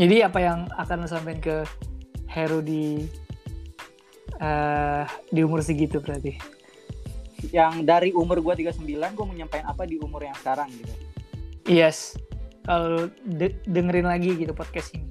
Jadi 0.00 0.16
apa 0.24 0.38
yang 0.40 0.58
akan 0.72 0.96
lu 1.04 1.08
sampaikan 1.08 1.40
ke 1.44 1.56
Heru 2.32 2.64
di 2.64 3.04
uh, 4.40 5.04
di 5.28 5.40
umur 5.44 5.60
segitu 5.60 6.00
berarti 6.00 6.40
yang 7.50 7.82
dari 7.82 8.14
umur 8.14 8.38
gue 8.38 8.70
39 8.70 8.86
gue 8.86 9.24
mau 9.26 9.34
nyampein 9.34 9.66
apa 9.66 9.82
di 9.82 9.98
umur 9.98 10.22
yang 10.22 10.36
sekarang 10.38 10.70
gitu 10.70 10.94
yes 11.66 12.14
kalau 12.62 13.10
de 13.26 13.54
dengerin 13.66 14.06
lagi 14.06 14.34
gitu 14.38 14.54
podcast 14.54 14.94
ini 14.94 15.06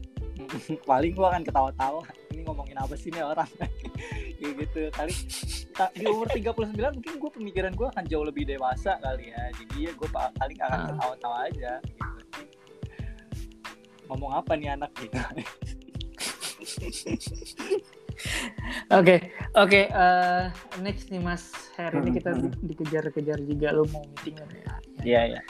paling 0.89 1.13
gue 1.15 1.27
akan 1.27 1.43
ketawa-tawa 1.43 2.03
ini 2.31 2.43
ngomongin 2.43 2.77
apa 2.79 2.96
sih 2.96 3.12
nih 3.12 3.24
orang 3.24 3.48
kayak 4.39 4.53
gitu 4.67 4.81
kali 4.91 5.15
di 5.96 6.05
umur 6.08 6.27
39 6.27 6.75
mungkin 6.75 7.13
gue 7.17 7.31
pemikiran 7.31 7.72
gue 7.74 7.88
akan 7.88 8.03
jauh 8.08 8.25
lebih 8.27 8.43
dewasa 8.48 9.00
kali 9.00 9.31
ya 9.31 9.43
jadi 9.55 9.75
ya 9.89 9.91
gue 9.96 10.10
paling 10.12 10.60
akan 10.60 10.79
ah. 10.79 10.88
ketawa-tawa 10.91 11.38
aja 11.48 11.72
gitu 11.84 12.12
ngomong 14.12 14.31
apa 14.36 14.51
nih 14.60 14.75
anak 14.75 14.91
gitu 15.00 15.15
Oke, 18.91 19.34
oke. 19.58 19.89
Eh, 19.89 20.46
next 20.84 21.10
nih 21.10 21.17
Mas 21.17 21.50
Her 21.74 21.89
ini 21.96 22.22
kita 22.22 22.38
hmm. 22.38 22.53
dikejar-kejar 22.70 23.39
juga 23.41 23.74
lo 23.74 23.88
mau 23.89 24.05
meeting 24.05 24.38
ya? 24.38 24.75
Iya 25.01 25.22
iya. 25.34 25.41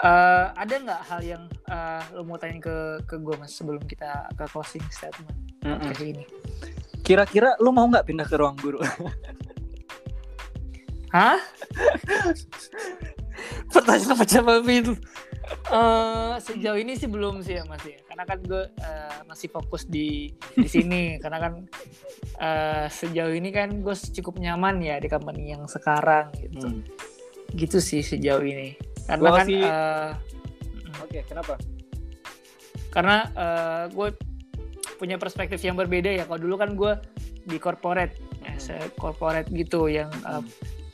Uh, 0.00 0.48
ada 0.56 0.74
nggak 0.80 1.02
hal 1.12 1.20
yang 1.20 1.44
uh, 1.68 2.00
lo 2.16 2.24
mau 2.24 2.40
tanya 2.40 2.56
ke 2.62 3.04
ke 3.04 3.20
gue 3.20 3.36
mas 3.36 3.52
sebelum 3.52 3.82
kita 3.84 4.32
ke 4.32 4.48
closing 4.48 4.80
statement 4.88 5.36
mm 5.60 5.76
-hmm. 5.76 5.92
ini? 6.00 6.24
Kira-kira 7.04 7.58
lo 7.60 7.74
mau 7.74 7.84
nggak 7.90 8.06
pindah 8.08 8.26
ke 8.28 8.36
ruang 8.38 8.56
guru? 8.56 8.80
Hah? 11.14 11.42
Pertanyaan 13.70 14.14
apa 14.14 14.24
coba 14.26 14.52
itu? 14.70 14.94
Uh, 15.66 16.38
sejauh 16.38 16.78
ini 16.78 16.94
sih 16.94 17.10
belum 17.10 17.42
sih 17.42 17.58
ya 17.58 17.66
Mas 17.66 17.82
ya. 17.82 17.98
Karena 18.06 18.22
kan 18.22 18.38
gue 18.46 18.64
uh, 18.70 19.18
masih 19.26 19.50
fokus 19.50 19.86
di 19.90 20.30
di 20.54 20.68
sini 20.70 21.02
karena 21.22 21.38
kan 21.42 21.54
uh, 22.38 22.86
sejauh 22.86 23.34
ini 23.34 23.50
kan 23.50 23.82
gue 23.82 23.94
cukup 24.22 24.38
nyaman 24.38 24.78
ya 24.78 25.02
di 25.02 25.10
company 25.10 25.50
yang 25.50 25.66
sekarang 25.66 26.30
gitu. 26.38 26.62
Hmm. 26.62 26.86
Gitu 27.58 27.82
sih 27.82 28.06
sejauh 28.06 28.46
ini. 28.46 28.89
Karena 29.10 29.22
gua 29.22 29.30
kan 29.34 29.46
masih... 29.46 29.60
uh, 29.66 30.10
Oke, 31.00 31.10
okay, 31.10 31.22
kenapa? 31.26 31.54
Karena 32.90 33.16
uh, 33.34 33.84
gue 33.90 34.08
punya 34.98 35.18
perspektif 35.18 35.58
yang 35.62 35.74
berbeda 35.74 36.10
ya. 36.10 36.24
Kalau 36.26 36.38
dulu 36.38 36.54
kan 36.58 36.78
gue 36.78 36.92
di 37.46 37.58
corporate, 37.58 38.14
ya, 38.42 38.54
hmm. 38.54 38.94
corporate 38.94 39.50
gitu 39.50 39.90
yang 39.90 40.10
uh, 40.22 40.42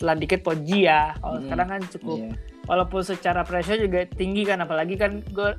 telah 0.01 0.17
dikit 0.17 0.41
poji 0.41 0.89
ya. 0.89 1.13
Kalau 1.21 1.37
hmm. 1.37 1.45
sekarang 1.49 1.69
kan 1.69 1.81
cukup 1.93 2.19
yeah 2.21 2.57
walaupun 2.67 3.03
secara 3.03 3.47
pressure 3.47 3.79
juga 3.79 4.05
tinggi 4.07 4.43
kan 4.43 4.63
apalagi 4.63 4.99
kan 4.99 5.23
gue 5.23 5.51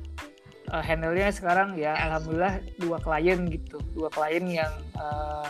uh, 0.70 0.84
handle-nya 0.84 1.32
sekarang 1.32 1.74
ya 1.80 1.96
alhamdulillah 1.96 2.60
dua 2.78 3.00
klien 3.00 3.48
gitu 3.48 3.80
dua 3.96 4.12
klien 4.12 4.44
yang 4.44 4.72
uh, 5.00 5.48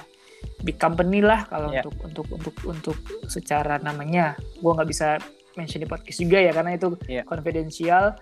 big 0.63 0.79
company 0.79 1.23
lah 1.23 1.47
kalau 1.51 1.71
yeah. 1.75 1.83
untuk 1.83 1.95
untuk 2.03 2.27
untuk 2.31 2.55
untuk 2.67 2.99
secara 3.27 3.83
namanya 3.83 4.39
gue 4.59 4.71
nggak 4.71 4.89
bisa 4.89 5.19
mention 5.59 5.83
di 5.83 5.91
podcast 5.91 6.23
juga 6.23 6.39
ya 6.39 6.55
karena 6.55 6.79
itu 6.79 6.95
yeah. 7.11 7.27
konfidensial 7.27 8.15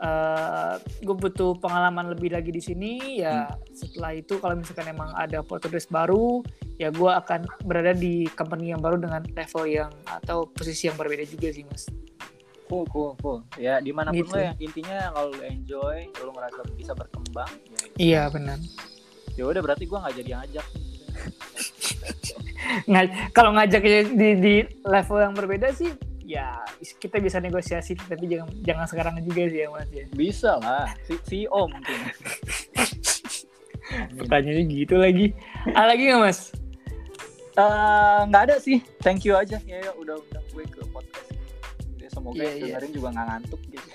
uh, 0.00 0.74
gue 0.80 1.16
butuh 1.16 1.54
pengalaman 1.60 2.10
lebih 2.16 2.32
lagi 2.32 2.50
di 2.50 2.62
sini 2.64 3.20
ya 3.20 3.46
hmm. 3.46 3.76
setelah 3.76 4.12
itu 4.16 4.40
kalau 4.40 4.56
misalkan 4.56 4.88
emang 4.90 5.12
ada 5.14 5.44
opportunities 5.44 5.86
baru 5.86 6.40
ya 6.80 6.88
gue 6.88 7.10
akan 7.12 7.44
berada 7.68 7.92
di 7.92 8.24
company 8.32 8.72
yang 8.72 8.80
baru 8.80 8.96
dengan 8.96 9.20
level 9.36 9.64
yang 9.68 9.92
atau 10.08 10.48
posisi 10.48 10.88
yang 10.88 10.96
berbeda 10.96 11.28
juga 11.28 11.52
sih 11.52 11.64
mas 11.68 11.86
cool 12.66 12.88
cool 12.88 13.12
cool 13.20 13.44
ya 13.60 13.78
di 13.84 13.92
mana 13.92 14.10
pun 14.10 14.24
gitu. 14.24 14.32
lo 14.32 14.40
ya 14.40 14.52
intinya 14.56 15.12
kalau 15.12 15.28
lo 15.34 15.44
enjoy 15.44 16.08
lo 16.24 16.30
ngerasa 16.32 16.60
bisa 16.74 16.92
berkembang 16.96 17.52
ya 17.68 17.80
iya 18.00 18.22
benar 18.32 18.56
ya 19.36 19.44
udah 19.44 19.60
berarti 19.60 19.84
gue 19.84 19.98
nggak 20.00 20.14
jadi 20.24 20.30
ngajak 20.40 20.66
kalau 23.36 23.50
ngajaknya 23.58 24.00
di, 24.14 24.28
di 24.40 24.54
level 24.86 25.18
yang 25.20 25.34
berbeda 25.36 25.74
sih 25.74 25.92
ya 26.30 26.62
kita 27.02 27.18
bisa 27.18 27.42
negosiasi 27.42 27.98
tapi 27.98 28.30
jangan 28.30 28.46
jangan 28.62 28.86
sekarang 28.86 29.14
juga 29.26 29.50
sih 29.50 29.66
ya 29.66 29.68
mas 29.74 29.90
ya. 29.90 30.04
Bisa 30.14 30.62
lah 30.62 30.86
si 31.02 31.18
CEO 31.26 31.66
mungkin. 31.66 31.98
Pertanyaannya 34.22 34.64
gitu 34.70 34.94
lagi. 34.94 35.34
Ah 35.74 35.90
lagi 35.90 36.06
nggak 36.06 36.22
mas? 36.22 36.54
Eh, 37.58 38.20
nggak 38.30 38.42
uh, 38.42 38.46
ada 38.46 38.56
sih. 38.62 38.78
Thank 39.02 39.26
you 39.26 39.34
aja. 39.34 39.58
Ya, 39.66 39.82
ya 39.82 39.90
udah 39.98 40.22
undang 40.22 40.46
gue 40.54 40.64
ke 40.70 40.86
podcast. 40.94 41.34
Semoga 42.10 42.38
yeah, 42.38 42.42
yang 42.42 42.54
iya. 42.54 42.62
dengerin 42.62 42.86
yeah. 42.86 42.94
juga 42.94 43.08
nggak 43.10 43.26
ngantuk 43.26 43.60
gitu. 43.66 43.88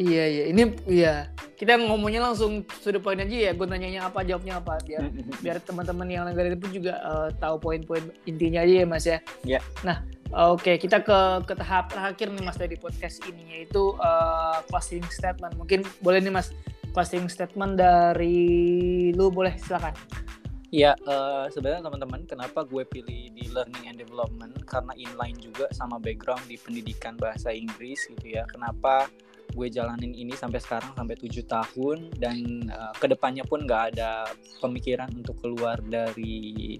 Iya 0.00 0.24
iya. 0.26 0.44
Ini 0.50 0.62
iya. 0.90 1.14
Kita 1.54 1.76
ngomongnya 1.76 2.24
langsung 2.24 2.66
sudah 2.82 2.98
poin 2.98 3.22
aja 3.22 3.30
ya. 3.30 3.52
Gue 3.54 3.70
nanyanya 3.70 4.10
apa 4.10 4.26
jawabnya 4.26 4.58
apa. 4.58 4.82
Biar 4.82 5.06
biar 5.46 5.62
teman-teman 5.62 6.10
yang 6.10 6.26
dengerin 6.26 6.58
itu 6.58 6.82
juga 6.82 6.98
uh, 7.06 7.28
tahu 7.38 7.62
poin-poin 7.62 8.02
intinya 8.26 8.66
aja 8.66 8.74
ya 8.82 8.86
mas 8.86 9.06
ya. 9.06 9.18
Yeah. 9.46 9.62
nah 9.86 10.02
oke 10.34 10.72
kita 10.78 11.02
ke 11.02 11.18
ke 11.46 11.54
tahap 11.58 11.90
terakhir 11.90 12.30
nih 12.30 12.42
mas 12.44 12.58
dari 12.58 12.76
podcast 12.78 13.22
ini 13.26 13.60
yaitu 13.60 13.94
uh, 13.98 14.62
closing 14.70 15.04
statement 15.10 15.54
mungkin 15.58 15.82
boleh 16.02 16.22
nih 16.22 16.32
mas 16.32 16.54
closing 16.94 17.26
statement 17.30 17.78
dari 17.78 19.10
lu 19.14 19.30
boleh 19.30 19.54
silakan 19.58 19.94
Ya, 20.70 20.94
uh, 21.02 21.50
sebenarnya 21.50 21.82
teman-teman, 21.90 22.22
kenapa 22.30 22.62
gue 22.62 22.86
pilih 22.86 23.34
di 23.34 23.50
learning 23.50 23.90
and 23.90 23.98
development 23.98 24.54
karena 24.70 24.94
inline 24.94 25.34
juga 25.34 25.66
sama 25.74 25.98
background 25.98 26.46
di 26.46 26.54
pendidikan 26.62 27.18
bahasa 27.18 27.50
Inggris 27.50 28.06
gitu 28.06 28.38
ya. 28.38 28.46
Kenapa 28.46 29.10
gue 29.50 29.66
jalanin 29.66 30.14
ini 30.14 30.30
sampai 30.38 30.62
sekarang 30.62 30.94
sampai 30.94 31.18
tujuh 31.18 31.42
tahun 31.50 32.14
dan 32.22 32.70
uh, 32.70 32.94
ke 32.94 33.10
depannya 33.10 33.42
pun 33.50 33.66
nggak 33.66 33.98
ada 33.98 34.30
pemikiran 34.62 35.10
untuk 35.10 35.42
keluar 35.42 35.82
dari 35.82 36.78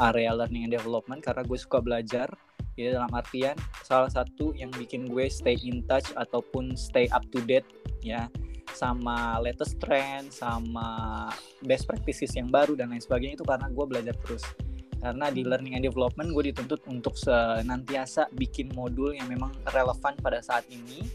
area 0.00 0.32
learning 0.32 0.64
and 0.64 0.72
development 0.72 1.20
karena 1.20 1.44
gue 1.44 1.58
suka 1.60 1.84
belajar. 1.84 2.32
Ya 2.78 2.94
dalam 2.94 3.10
artian 3.10 3.58
salah 3.82 4.06
satu 4.06 4.54
yang 4.54 4.70
bikin 4.70 5.10
gue 5.10 5.26
stay 5.26 5.58
in 5.66 5.82
touch 5.90 6.14
ataupun 6.14 6.78
stay 6.78 7.10
up 7.10 7.26
to 7.34 7.42
date 7.42 7.66
ya 8.06 8.30
sama 8.70 9.42
latest 9.42 9.82
trend, 9.82 10.30
sama 10.30 11.26
best 11.66 11.90
practices 11.90 12.30
yang 12.38 12.46
baru 12.46 12.78
dan 12.78 12.94
lain 12.94 13.02
sebagainya 13.02 13.34
itu 13.40 13.46
karena 13.46 13.66
gue 13.66 13.84
belajar 13.84 14.14
terus. 14.22 14.46
Karena 14.98 15.30
di 15.30 15.46
learning 15.46 15.78
and 15.78 15.84
development 15.86 16.34
gue 16.34 16.50
dituntut 16.50 16.82
untuk 16.90 17.14
senantiasa 17.14 18.30
bikin 18.34 18.74
modul 18.74 19.14
yang 19.14 19.30
memang 19.30 19.54
relevan 19.70 20.14
pada 20.18 20.42
saat 20.42 20.66
ini, 20.70 21.06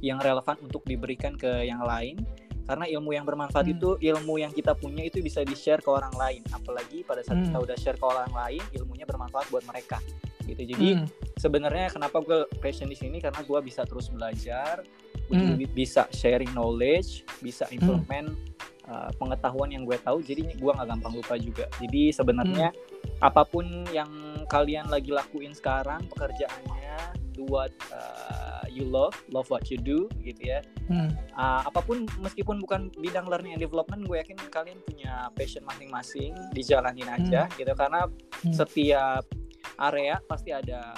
yang 0.00 0.20
relevan 0.20 0.56
untuk 0.64 0.84
diberikan 0.84 1.36
ke 1.36 1.64
yang 1.68 1.84
lain. 1.84 2.20
Karena 2.66 2.82
ilmu 2.90 3.14
yang 3.14 3.22
bermanfaat 3.22 3.70
hmm. 3.70 3.74
itu 3.78 3.90
ilmu 4.10 4.42
yang 4.42 4.50
kita 4.50 4.74
punya 4.74 5.06
itu 5.06 5.22
bisa 5.22 5.46
di-share 5.46 5.78
ke 5.78 5.86
orang 5.86 6.10
lain. 6.18 6.42
Apalagi 6.50 7.06
pada 7.06 7.22
saat 7.22 7.38
hmm. 7.38 7.46
kita 7.52 7.58
udah 7.62 7.76
share 7.78 7.94
ke 7.94 8.06
orang 8.08 8.32
lain, 8.34 8.62
ilmunya 8.74 9.06
bermanfaat 9.06 9.46
buat 9.54 9.62
mereka. 9.70 10.02
Gitu. 10.46 10.62
Jadi 10.62 10.88
hmm. 11.02 11.06
sebenarnya 11.36 11.90
kenapa 11.90 12.22
gue 12.22 12.46
passion 12.62 12.86
di 12.86 12.94
sini 12.94 13.18
karena 13.18 13.42
gue 13.42 13.58
bisa 13.66 13.82
terus 13.82 14.06
belajar, 14.08 14.86
hmm. 15.30 15.58
bisa 15.74 16.06
sharing 16.14 16.50
knowledge 16.54 17.26
bisa 17.42 17.66
hmm. 17.66 17.76
implement 17.80 18.28
hmm. 18.30 18.90
uh, 18.90 19.10
pengetahuan 19.18 19.70
yang 19.72 19.82
gue 19.82 19.98
tahu 19.98 20.22
jadi 20.22 20.46
gue 20.54 20.72
nggak 20.72 20.88
gampang 20.88 21.12
lupa 21.14 21.34
juga 21.38 21.64
jadi 21.82 22.14
sebenarnya 22.14 22.68
hmm. 22.70 23.24
apa 23.24 23.42
pun 23.46 23.66
yang 23.90 24.08
kalian 24.46 24.86
lagi 24.86 25.10
lakuin 25.10 25.50
sekarang 25.50 26.06
pekerjaannya 26.14 27.18
do 27.34 27.42
what 27.50 27.74
uh, 27.90 28.62
you 28.70 28.86
love 28.86 29.12
love 29.34 29.48
what 29.50 29.66
you 29.68 29.76
do 29.76 30.06
gitu 30.22 30.56
ya 30.56 30.60
hmm. 30.86 31.10
uh, 31.34 31.66
apa 31.66 31.82
pun 31.82 32.06
meskipun 32.22 32.62
bukan 32.62 32.88
bidang 33.02 33.26
learning 33.26 33.58
and 33.58 33.62
development 33.62 34.06
gue 34.06 34.16
yakin 34.22 34.38
kalian 34.48 34.78
punya 34.86 35.28
passion 35.34 35.66
masing-masing 35.66 36.32
dijalanin 36.54 37.08
aja 37.10 37.50
hmm. 37.50 37.54
gitu 37.58 37.72
karena 37.74 38.06
hmm. 38.06 38.54
setiap 38.54 39.24
area 39.80 40.20
pasti 40.24 40.50
ada 40.52 40.96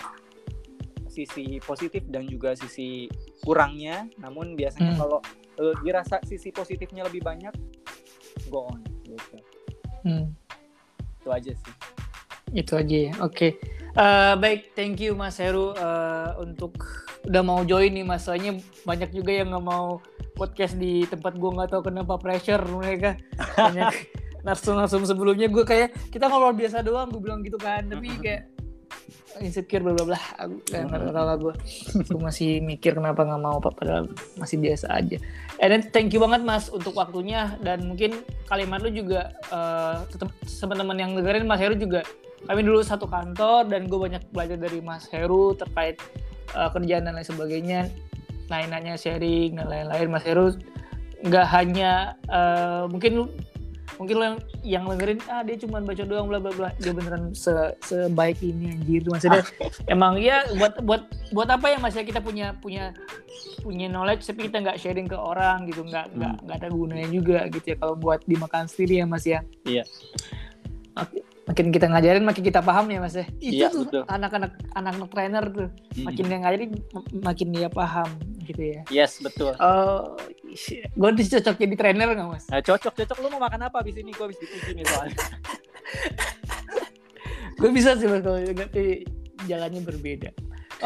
sisi 1.08 1.58
positif 1.64 2.06
dan 2.06 2.28
juga 2.28 2.54
sisi 2.54 3.10
kurangnya. 3.42 4.06
Namun 4.22 4.54
biasanya 4.54 4.94
hmm. 4.94 5.00
kalau 5.00 5.18
uh, 5.58 5.74
dirasa 5.82 6.22
sisi 6.22 6.54
positifnya 6.54 7.06
lebih 7.06 7.24
banyak 7.24 7.54
go 8.52 8.70
on 8.70 8.80
gitu. 9.04 9.36
Hmm. 10.06 10.30
itu 11.18 11.28
aja 11.34 11.52
sih. 11.52 11.74
Itu 12.54 12.78
aja 12.78 12.96
ya 13.10 13.12
oke. 13.18 13.34
Okay. 13.34 13.50
uh, 13.98 14.32
eh, 14.32 14.34
baik 14.38 14.60
thank 14.78 15.02
you 15.02 15.18
mas 15.18 15.36
Heru 15.42 15.74
uh, 15.74 16.38
untuk 16.38 16.78
udah 17.26 17.42
mau 17.42 17.60
join 17.66 17.92
nih 17.92 18.06
masalahnya 18.06 18.62
banyak 18.86 19.10
juga 19.10 19.34
yang 19.34 19.50
nggak 19.52 19.66
mau 19.66 19.98
podcast 20.38 20.78
di 20.78 21.02
tempat 21.10 21.34
gue 21.34 21.50
nggak 21.50 21.74
tahu 21.74 21.82
kenapa 21.90 22.14
pressure 22.14 22.62
mereka. 22.70 23.18
Banyak 23.58 23.90
narsum-narsum 24.46 25.02
sebelumnya. 25.02 25.50
Gue 25.50 25.66
kayak 25.66 26.14
kita 26.14 26.30
ngobrol 26.30 26.54
biasa 26.54 26.86
doang 26.86 27.10
gue 27.10 27.18
bilang 27.18 27.42
gitu 27.42 27.58
kan. 27.58 27.90
Tapi 27.90 28.06
kayak 28.22 28.57
insecure 29.40 29.82
bla 29.84 29.94
bla 29.94 30.14
bla. 30.14 30.20
Tahu 30.68 31.36
gue 31.38 31.54
aku 32.04 32.18
masih 32.18 32.62
mikir 32.62 32.96
kenapa 32.96 33.24
nggak 33.24 33.40
mau 33.42 33.58
apa 33.58 33.70
padahal 33.72 34.04
masih 34.36 34.56
biasa 34.60 34.86
aja. 34.92 35.16
And 35.58 35.68
then 35.74 35.82
thank 35.90 36.14
you 36.14 36.20
banget 36.22 36.42
mas 36.46 36.68
untuk 36.68 36.94
waktunya. 36.94 37.56
Dan 37.62 37.88
mungkin 37.88 38.20
kalimat 38.46 38.82
lu 38.82 38.90
juga 38.90 39.34
uh, 39.54 40.04
teman-teman 40.60 40.96
yang 40.98 41.10
dengerin 41.16 41.48
mas 41.48 41.60
Heru 41.60 41.76
juga. 41.76 42.02
Kami 42.46 42.62
dulu 42.62 42.80
satu 42.86 43.10
kantor 43.10 43.66
dan 43.66 43.90
gue 43.90 43.98
banyak 43.98 44.22
belajar 44.30 44.56
dari 44.56 44.78
mas 44.78 45.10
Heru 45.10 45.58
terkait 45.58 45.98
uh, 46.54 46.70
kerjaan 46.70 47.06
dan 47.08 47.18
lain 47.18 47.26
sebagainya. 47.26 47.80
Lain-lainnya 48.48 48.96
sharing 48.96 49.60
dan 49.60 49.68
lain-lain. 49.68 50.08
Mas 50.08 50.24
Heru 50.24 50.56
nggak 51.20 51.46
hanya 51.52 52.16
uh, 52.32 52.88
mungkin 52.88 53.28
mungkin 53.98 54.14
lo 54.16 54.24
yang 54.24 54.38
yang 54.62 54.84
dengerin 54.86 55.20
ah 55.28 55.42
dia 55.42 55.58
cuma 55.58 55.82
baca 55.82 56.02
doang 56.06 56.26
bla 56.30 56.38
bla 56.38 56.52
bla. 56.54 56.70
Dia 56.78 56.94
beneran 56.94 57.34
se 57.34 57.52
sebaik 57.84 58.40
ini 58.40 58.78
anjir. 58.78 59.02
Maksudnya 59.04 59.44
emang 59.94 60.22
ya 60.22 60.46
buat 60.56 60.80
buat 60.82 61.02
buat 61.34 61.48
apa 61.50 61.74
ya 61.74 61.78
mas 61.82 61.98
ya 61.98 62.06
kita 62.06 62.22
punya 62.22 62.56
punya 62.62 62.94
punya 63.60 63.90
knowledge 63.90 64.24
tapi 64.24 64.48
kita 64.48 64.62
nggak 64.62 64.78
sharing 64.78 65.10
ke 65.10 65.18
orang 65.18 65.66
gitu. 65.68 65.82
Nggak 65.84 66.14
nggak 66.14 66.34
hmm. 66.38 66.42
nggak 66.46 66.56
ada 66.62 66.68
gunanya 66.70 67.08
juga 67.10 67.38
gitu 67.50 67.66
ya 67.74 67.76
kalau 67.76 67.94
buat 67.98 68.22
dimakan 68.24 68.70
sendiri 68.70 69.02
ya 69.02 69.06
mas 69.06 69.26
ya. 69.26 69.42
Iya 69.66 69.84
makin 71.48 71.72
kita 71.72 71.88
ngajarin 71.88 72.24
makin 72.28 72.44
kita 72.44 72.60
paham 72.60 72.92
ya 72.92 73.00
mas 73.00 73.16
ya? 73.16 73.24
Itu 73.40 73.56
iya, 73.56 73.68
tuh 73.72 74.04
anak-anak 74.04 74.52
anak-anak 74.76 75.08
trainer 75.08 75.44
tuh. 75.48 75.68
Hmm. 75.72 76.04
makin 76.04 76.24
dia 76.28 76.38
ngajarin 76.44 76.70
makin 77.24 77.48
dia 77.56 77.68
paham 77.72 78.08
gitu 78.44 78.62
ya. 78.76 78.80
Yes 78.92 79.16
betul. 79.24 79.56
Uh, 79.56 80.12
gue 80.92 81.10
cocok 81.24 81.56
jadi 81.56 81.74
trainer 81.74 82.12
nggak 82.12 82.28
mas? 82.28 82.44
Nah, 82.52 82.60
cocok 82.60 82.92
cocok. 82.92 83.16
Lu 83.24 83.32
mau 83.32 83.48
makan 83.48 83.64
apa 83.64 83.80
abis 83.80 83.96
ini? 83.96 84.12
Gue 84.12 84.28
abis 84.28 84.38
dipuji 84.44 84.76
nih 84.76 84.84
soalnya. 84.84 85.16
Gue 87.58 87.74
bisa 87.74 87.98
sih 87.98 88.06
mas 88.06 88.22
kalau 88.22 88.38
jalannya 89.50 89.82
berbeda. 89.82 90.30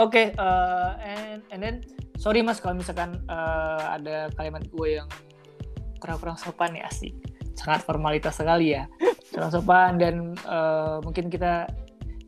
Oke 0.00 0.32
okay, 0.32 0.40
uh, 0.40 0.96
and 1.04 1.44
and 1.52 1.60
then 1.60 1.74
sorry 2.16 2.40
mas 2.40 2.64
kalau 2.64 2.80
misalkan 2.80 3.20
uh, 3.28 3.98
ada 3.98 4.32
kalimat 4.38 4.64
gue 4.72 4.88
yang 5.02 5.10
kurang-kurang 6.00 6.40
sopan 6.40 6.72
ya 6.72 6.88
asik. 6.88 7.12
Sangat 7.52 7.84
formalitas 7.84 8.40
sekali 8.40 8.72
ya 8.72 8.88
kurang 9.32 9.50
sopan 9.50 9.96
dan 9.96 10.36
uh, 10.44 11.00
mungkin 11.00 11.32
kita 11.32 11.66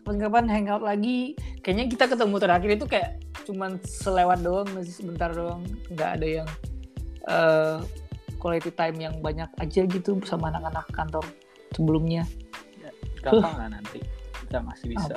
kapan 0.05 0.49
hangout 0.49 0.85
lagi. 0.85 1.37
Kayaknya 1.61 1.85
kita 1.93 2.05
ketemu 2.13 2.37
terakhir 2.41 2.71
itu 2.77 2.87
kayak 2.89 3.11
cuman 3.45 3.81
selewat 3.85 4.41
doang 4.41 4.69
masih 4.73 4.93
sebentar 4.93 5.33
doang. 5.33 5.65
Nggak 5.93 6.11
ada 6.21 6.27
yang 6.27 6.49
uh, 7.29 7.79
quality 8.41 8.73
time 8.73 8.97
yang 9.01 9.15
banyak 9.21 9.49
aja 9.61 9.85
gitu 9.89 10.21
sama 10.29 10.53
anak-anak 10.53 10.85
kantor 10.93 11.25
sebelumnya. 11.73 12.29
Ya, 12.81 12.91
gampang 13.25 13.57
lah 13.57 13.69
nanti. 13.73 14.01
Kita 14.45 14.61
masih 14.61 14.97
bisa. 14.97 15.13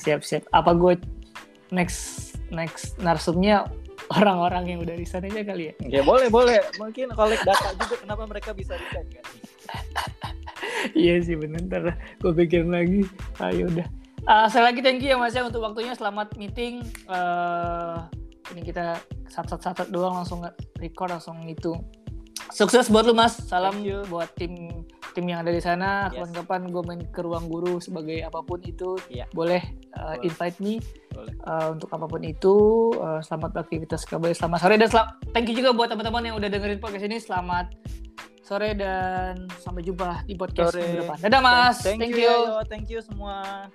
Siap 0.00 0.20
siap 0.24 0.44
apa 0.56 0.72
gue 0.72 0.96
next 1.68 2.32
next 2.48 2.96
narsumnya 3.00 3.68
orang-orang 4.10 4.74
yang 4.74 4.78
udah 4.80 4.96
resign 4.96 5.28
aja 5.28 5.44
kali 5.44 5.72
ya? 5.72 6.00
Ya 6.00 6.02
boleh 6.04 6.32
boleh. 6.32 6.64
Mungkin 6.80 7.12
collect 7.12 7.44
data 7.44 7.76
juga 7.76 7.96
kenapa 8.00 8.24
mereka 8.24 8.56
bisa 8.56 8.80
resign 8.80 9.08
kan 9.12 9.24
iya 10.98 11.20
sih 11.20 11.36
bener. 11.36 11.60
Ntar 11.66 11.96
gue 11.96 12.32
pikir 12.32 12.66
lagi. 12.66 13.06
Ayo 13.38 13.44
ah, 13.44 13.50
ya 13.50 13.64
udah. 13.68 13.86
Uh, 14.28 14.46
sekali 14.52 14.64
lagi 14.68 14.80
thank 14.84 15.00
you 15.00 15.10
ya 15.12 15.16
mas 15.16 15.32
ya 15.32 15.42
untuk 15.46 15.64
waktunya. 15.64 15.96
Selamat 15.96 16.36
meeting. 16.36 16.84
Uh, 17.08 18.04
ini 18.52 18.66
kita 18.66 18.98
satu-satu 19.30 19.88
doang 19.94 20.20
langsung 20.20 20.42
record 20.82 21.14
langsung 21.14 21.38
itu 21.46 21.72
sukses 22.50 22.90
buat 22.90 23.06
lu 23.06 23.14
mas. 23.14 23.38
Salam 23.46 23.80
buat 24.10 24.34
tim 24.34 24.84
tim 25.14 25.26
yang 25.26 25.42
ada 25.42 25.54
di 25.54 25.62
sana. 25.62 26.10
Kapan-kapan 26.10 26.70
gue 26.70 26.82
main 26.86 27.00
ke 27.10 27.20
ruang 27.22 27.46
guru 27.50 27.78
sebagai 27.78 28.22
apa 28.22 28.42
pun 28.42 28.60
itu. 28.62 28.98
Yeah. 29.08 29.26
boleh, 29.32 29.62
uh, 29.96 30.18
boleh. 30.18 30.26
invite 30.26 30.58
me. 30.58 30.74
Boleh. 31.14 31.34
Uh, 31.46 31.78
untuk 31.78 31.90
apa 31.94 32.06
pun 32.06 32.22
itu 32.22 32.54
uh, 32.98 33.22
selamat 33.22 33.66
aktivitas 33.66 34.06
kembali. 34.06 34.34
Selamat 34.34 34.58
sore 34.62 34.76
dan 34.78 34.88
selamat 34.90 35.10
thank 35.32 35.46
you 35.50 35.56
juga 35.56 35.70
buat 35.74 35.88
teman-teman 35.90 36.22
yang 36.26 36.36
udah 36.38 36.48
dengerin 36.50 36.82
podcast 36.82 37.06
ini. 37.06 37.18
Selamat 37.18 37.70
sore 38.50 38.74
dan 38.74 39.46
sampai 39.62 39.86
jumpa 39.86 40.26
di 40.26 40.34
podcast 40.34 40.74
sore. 40.74 40.82
minggu 40.82 41.06
depan. 41.06 41.16
Dadah 41.22 41.38
Mas. 41.38 41.78
Thank, 41.86 42.02
thank 42.02 42.18
you. 42.18 42.26
you. 42.26 42.66
Thank 42.66 42.86
you 42.90 42.98
semua. 42.98 43.70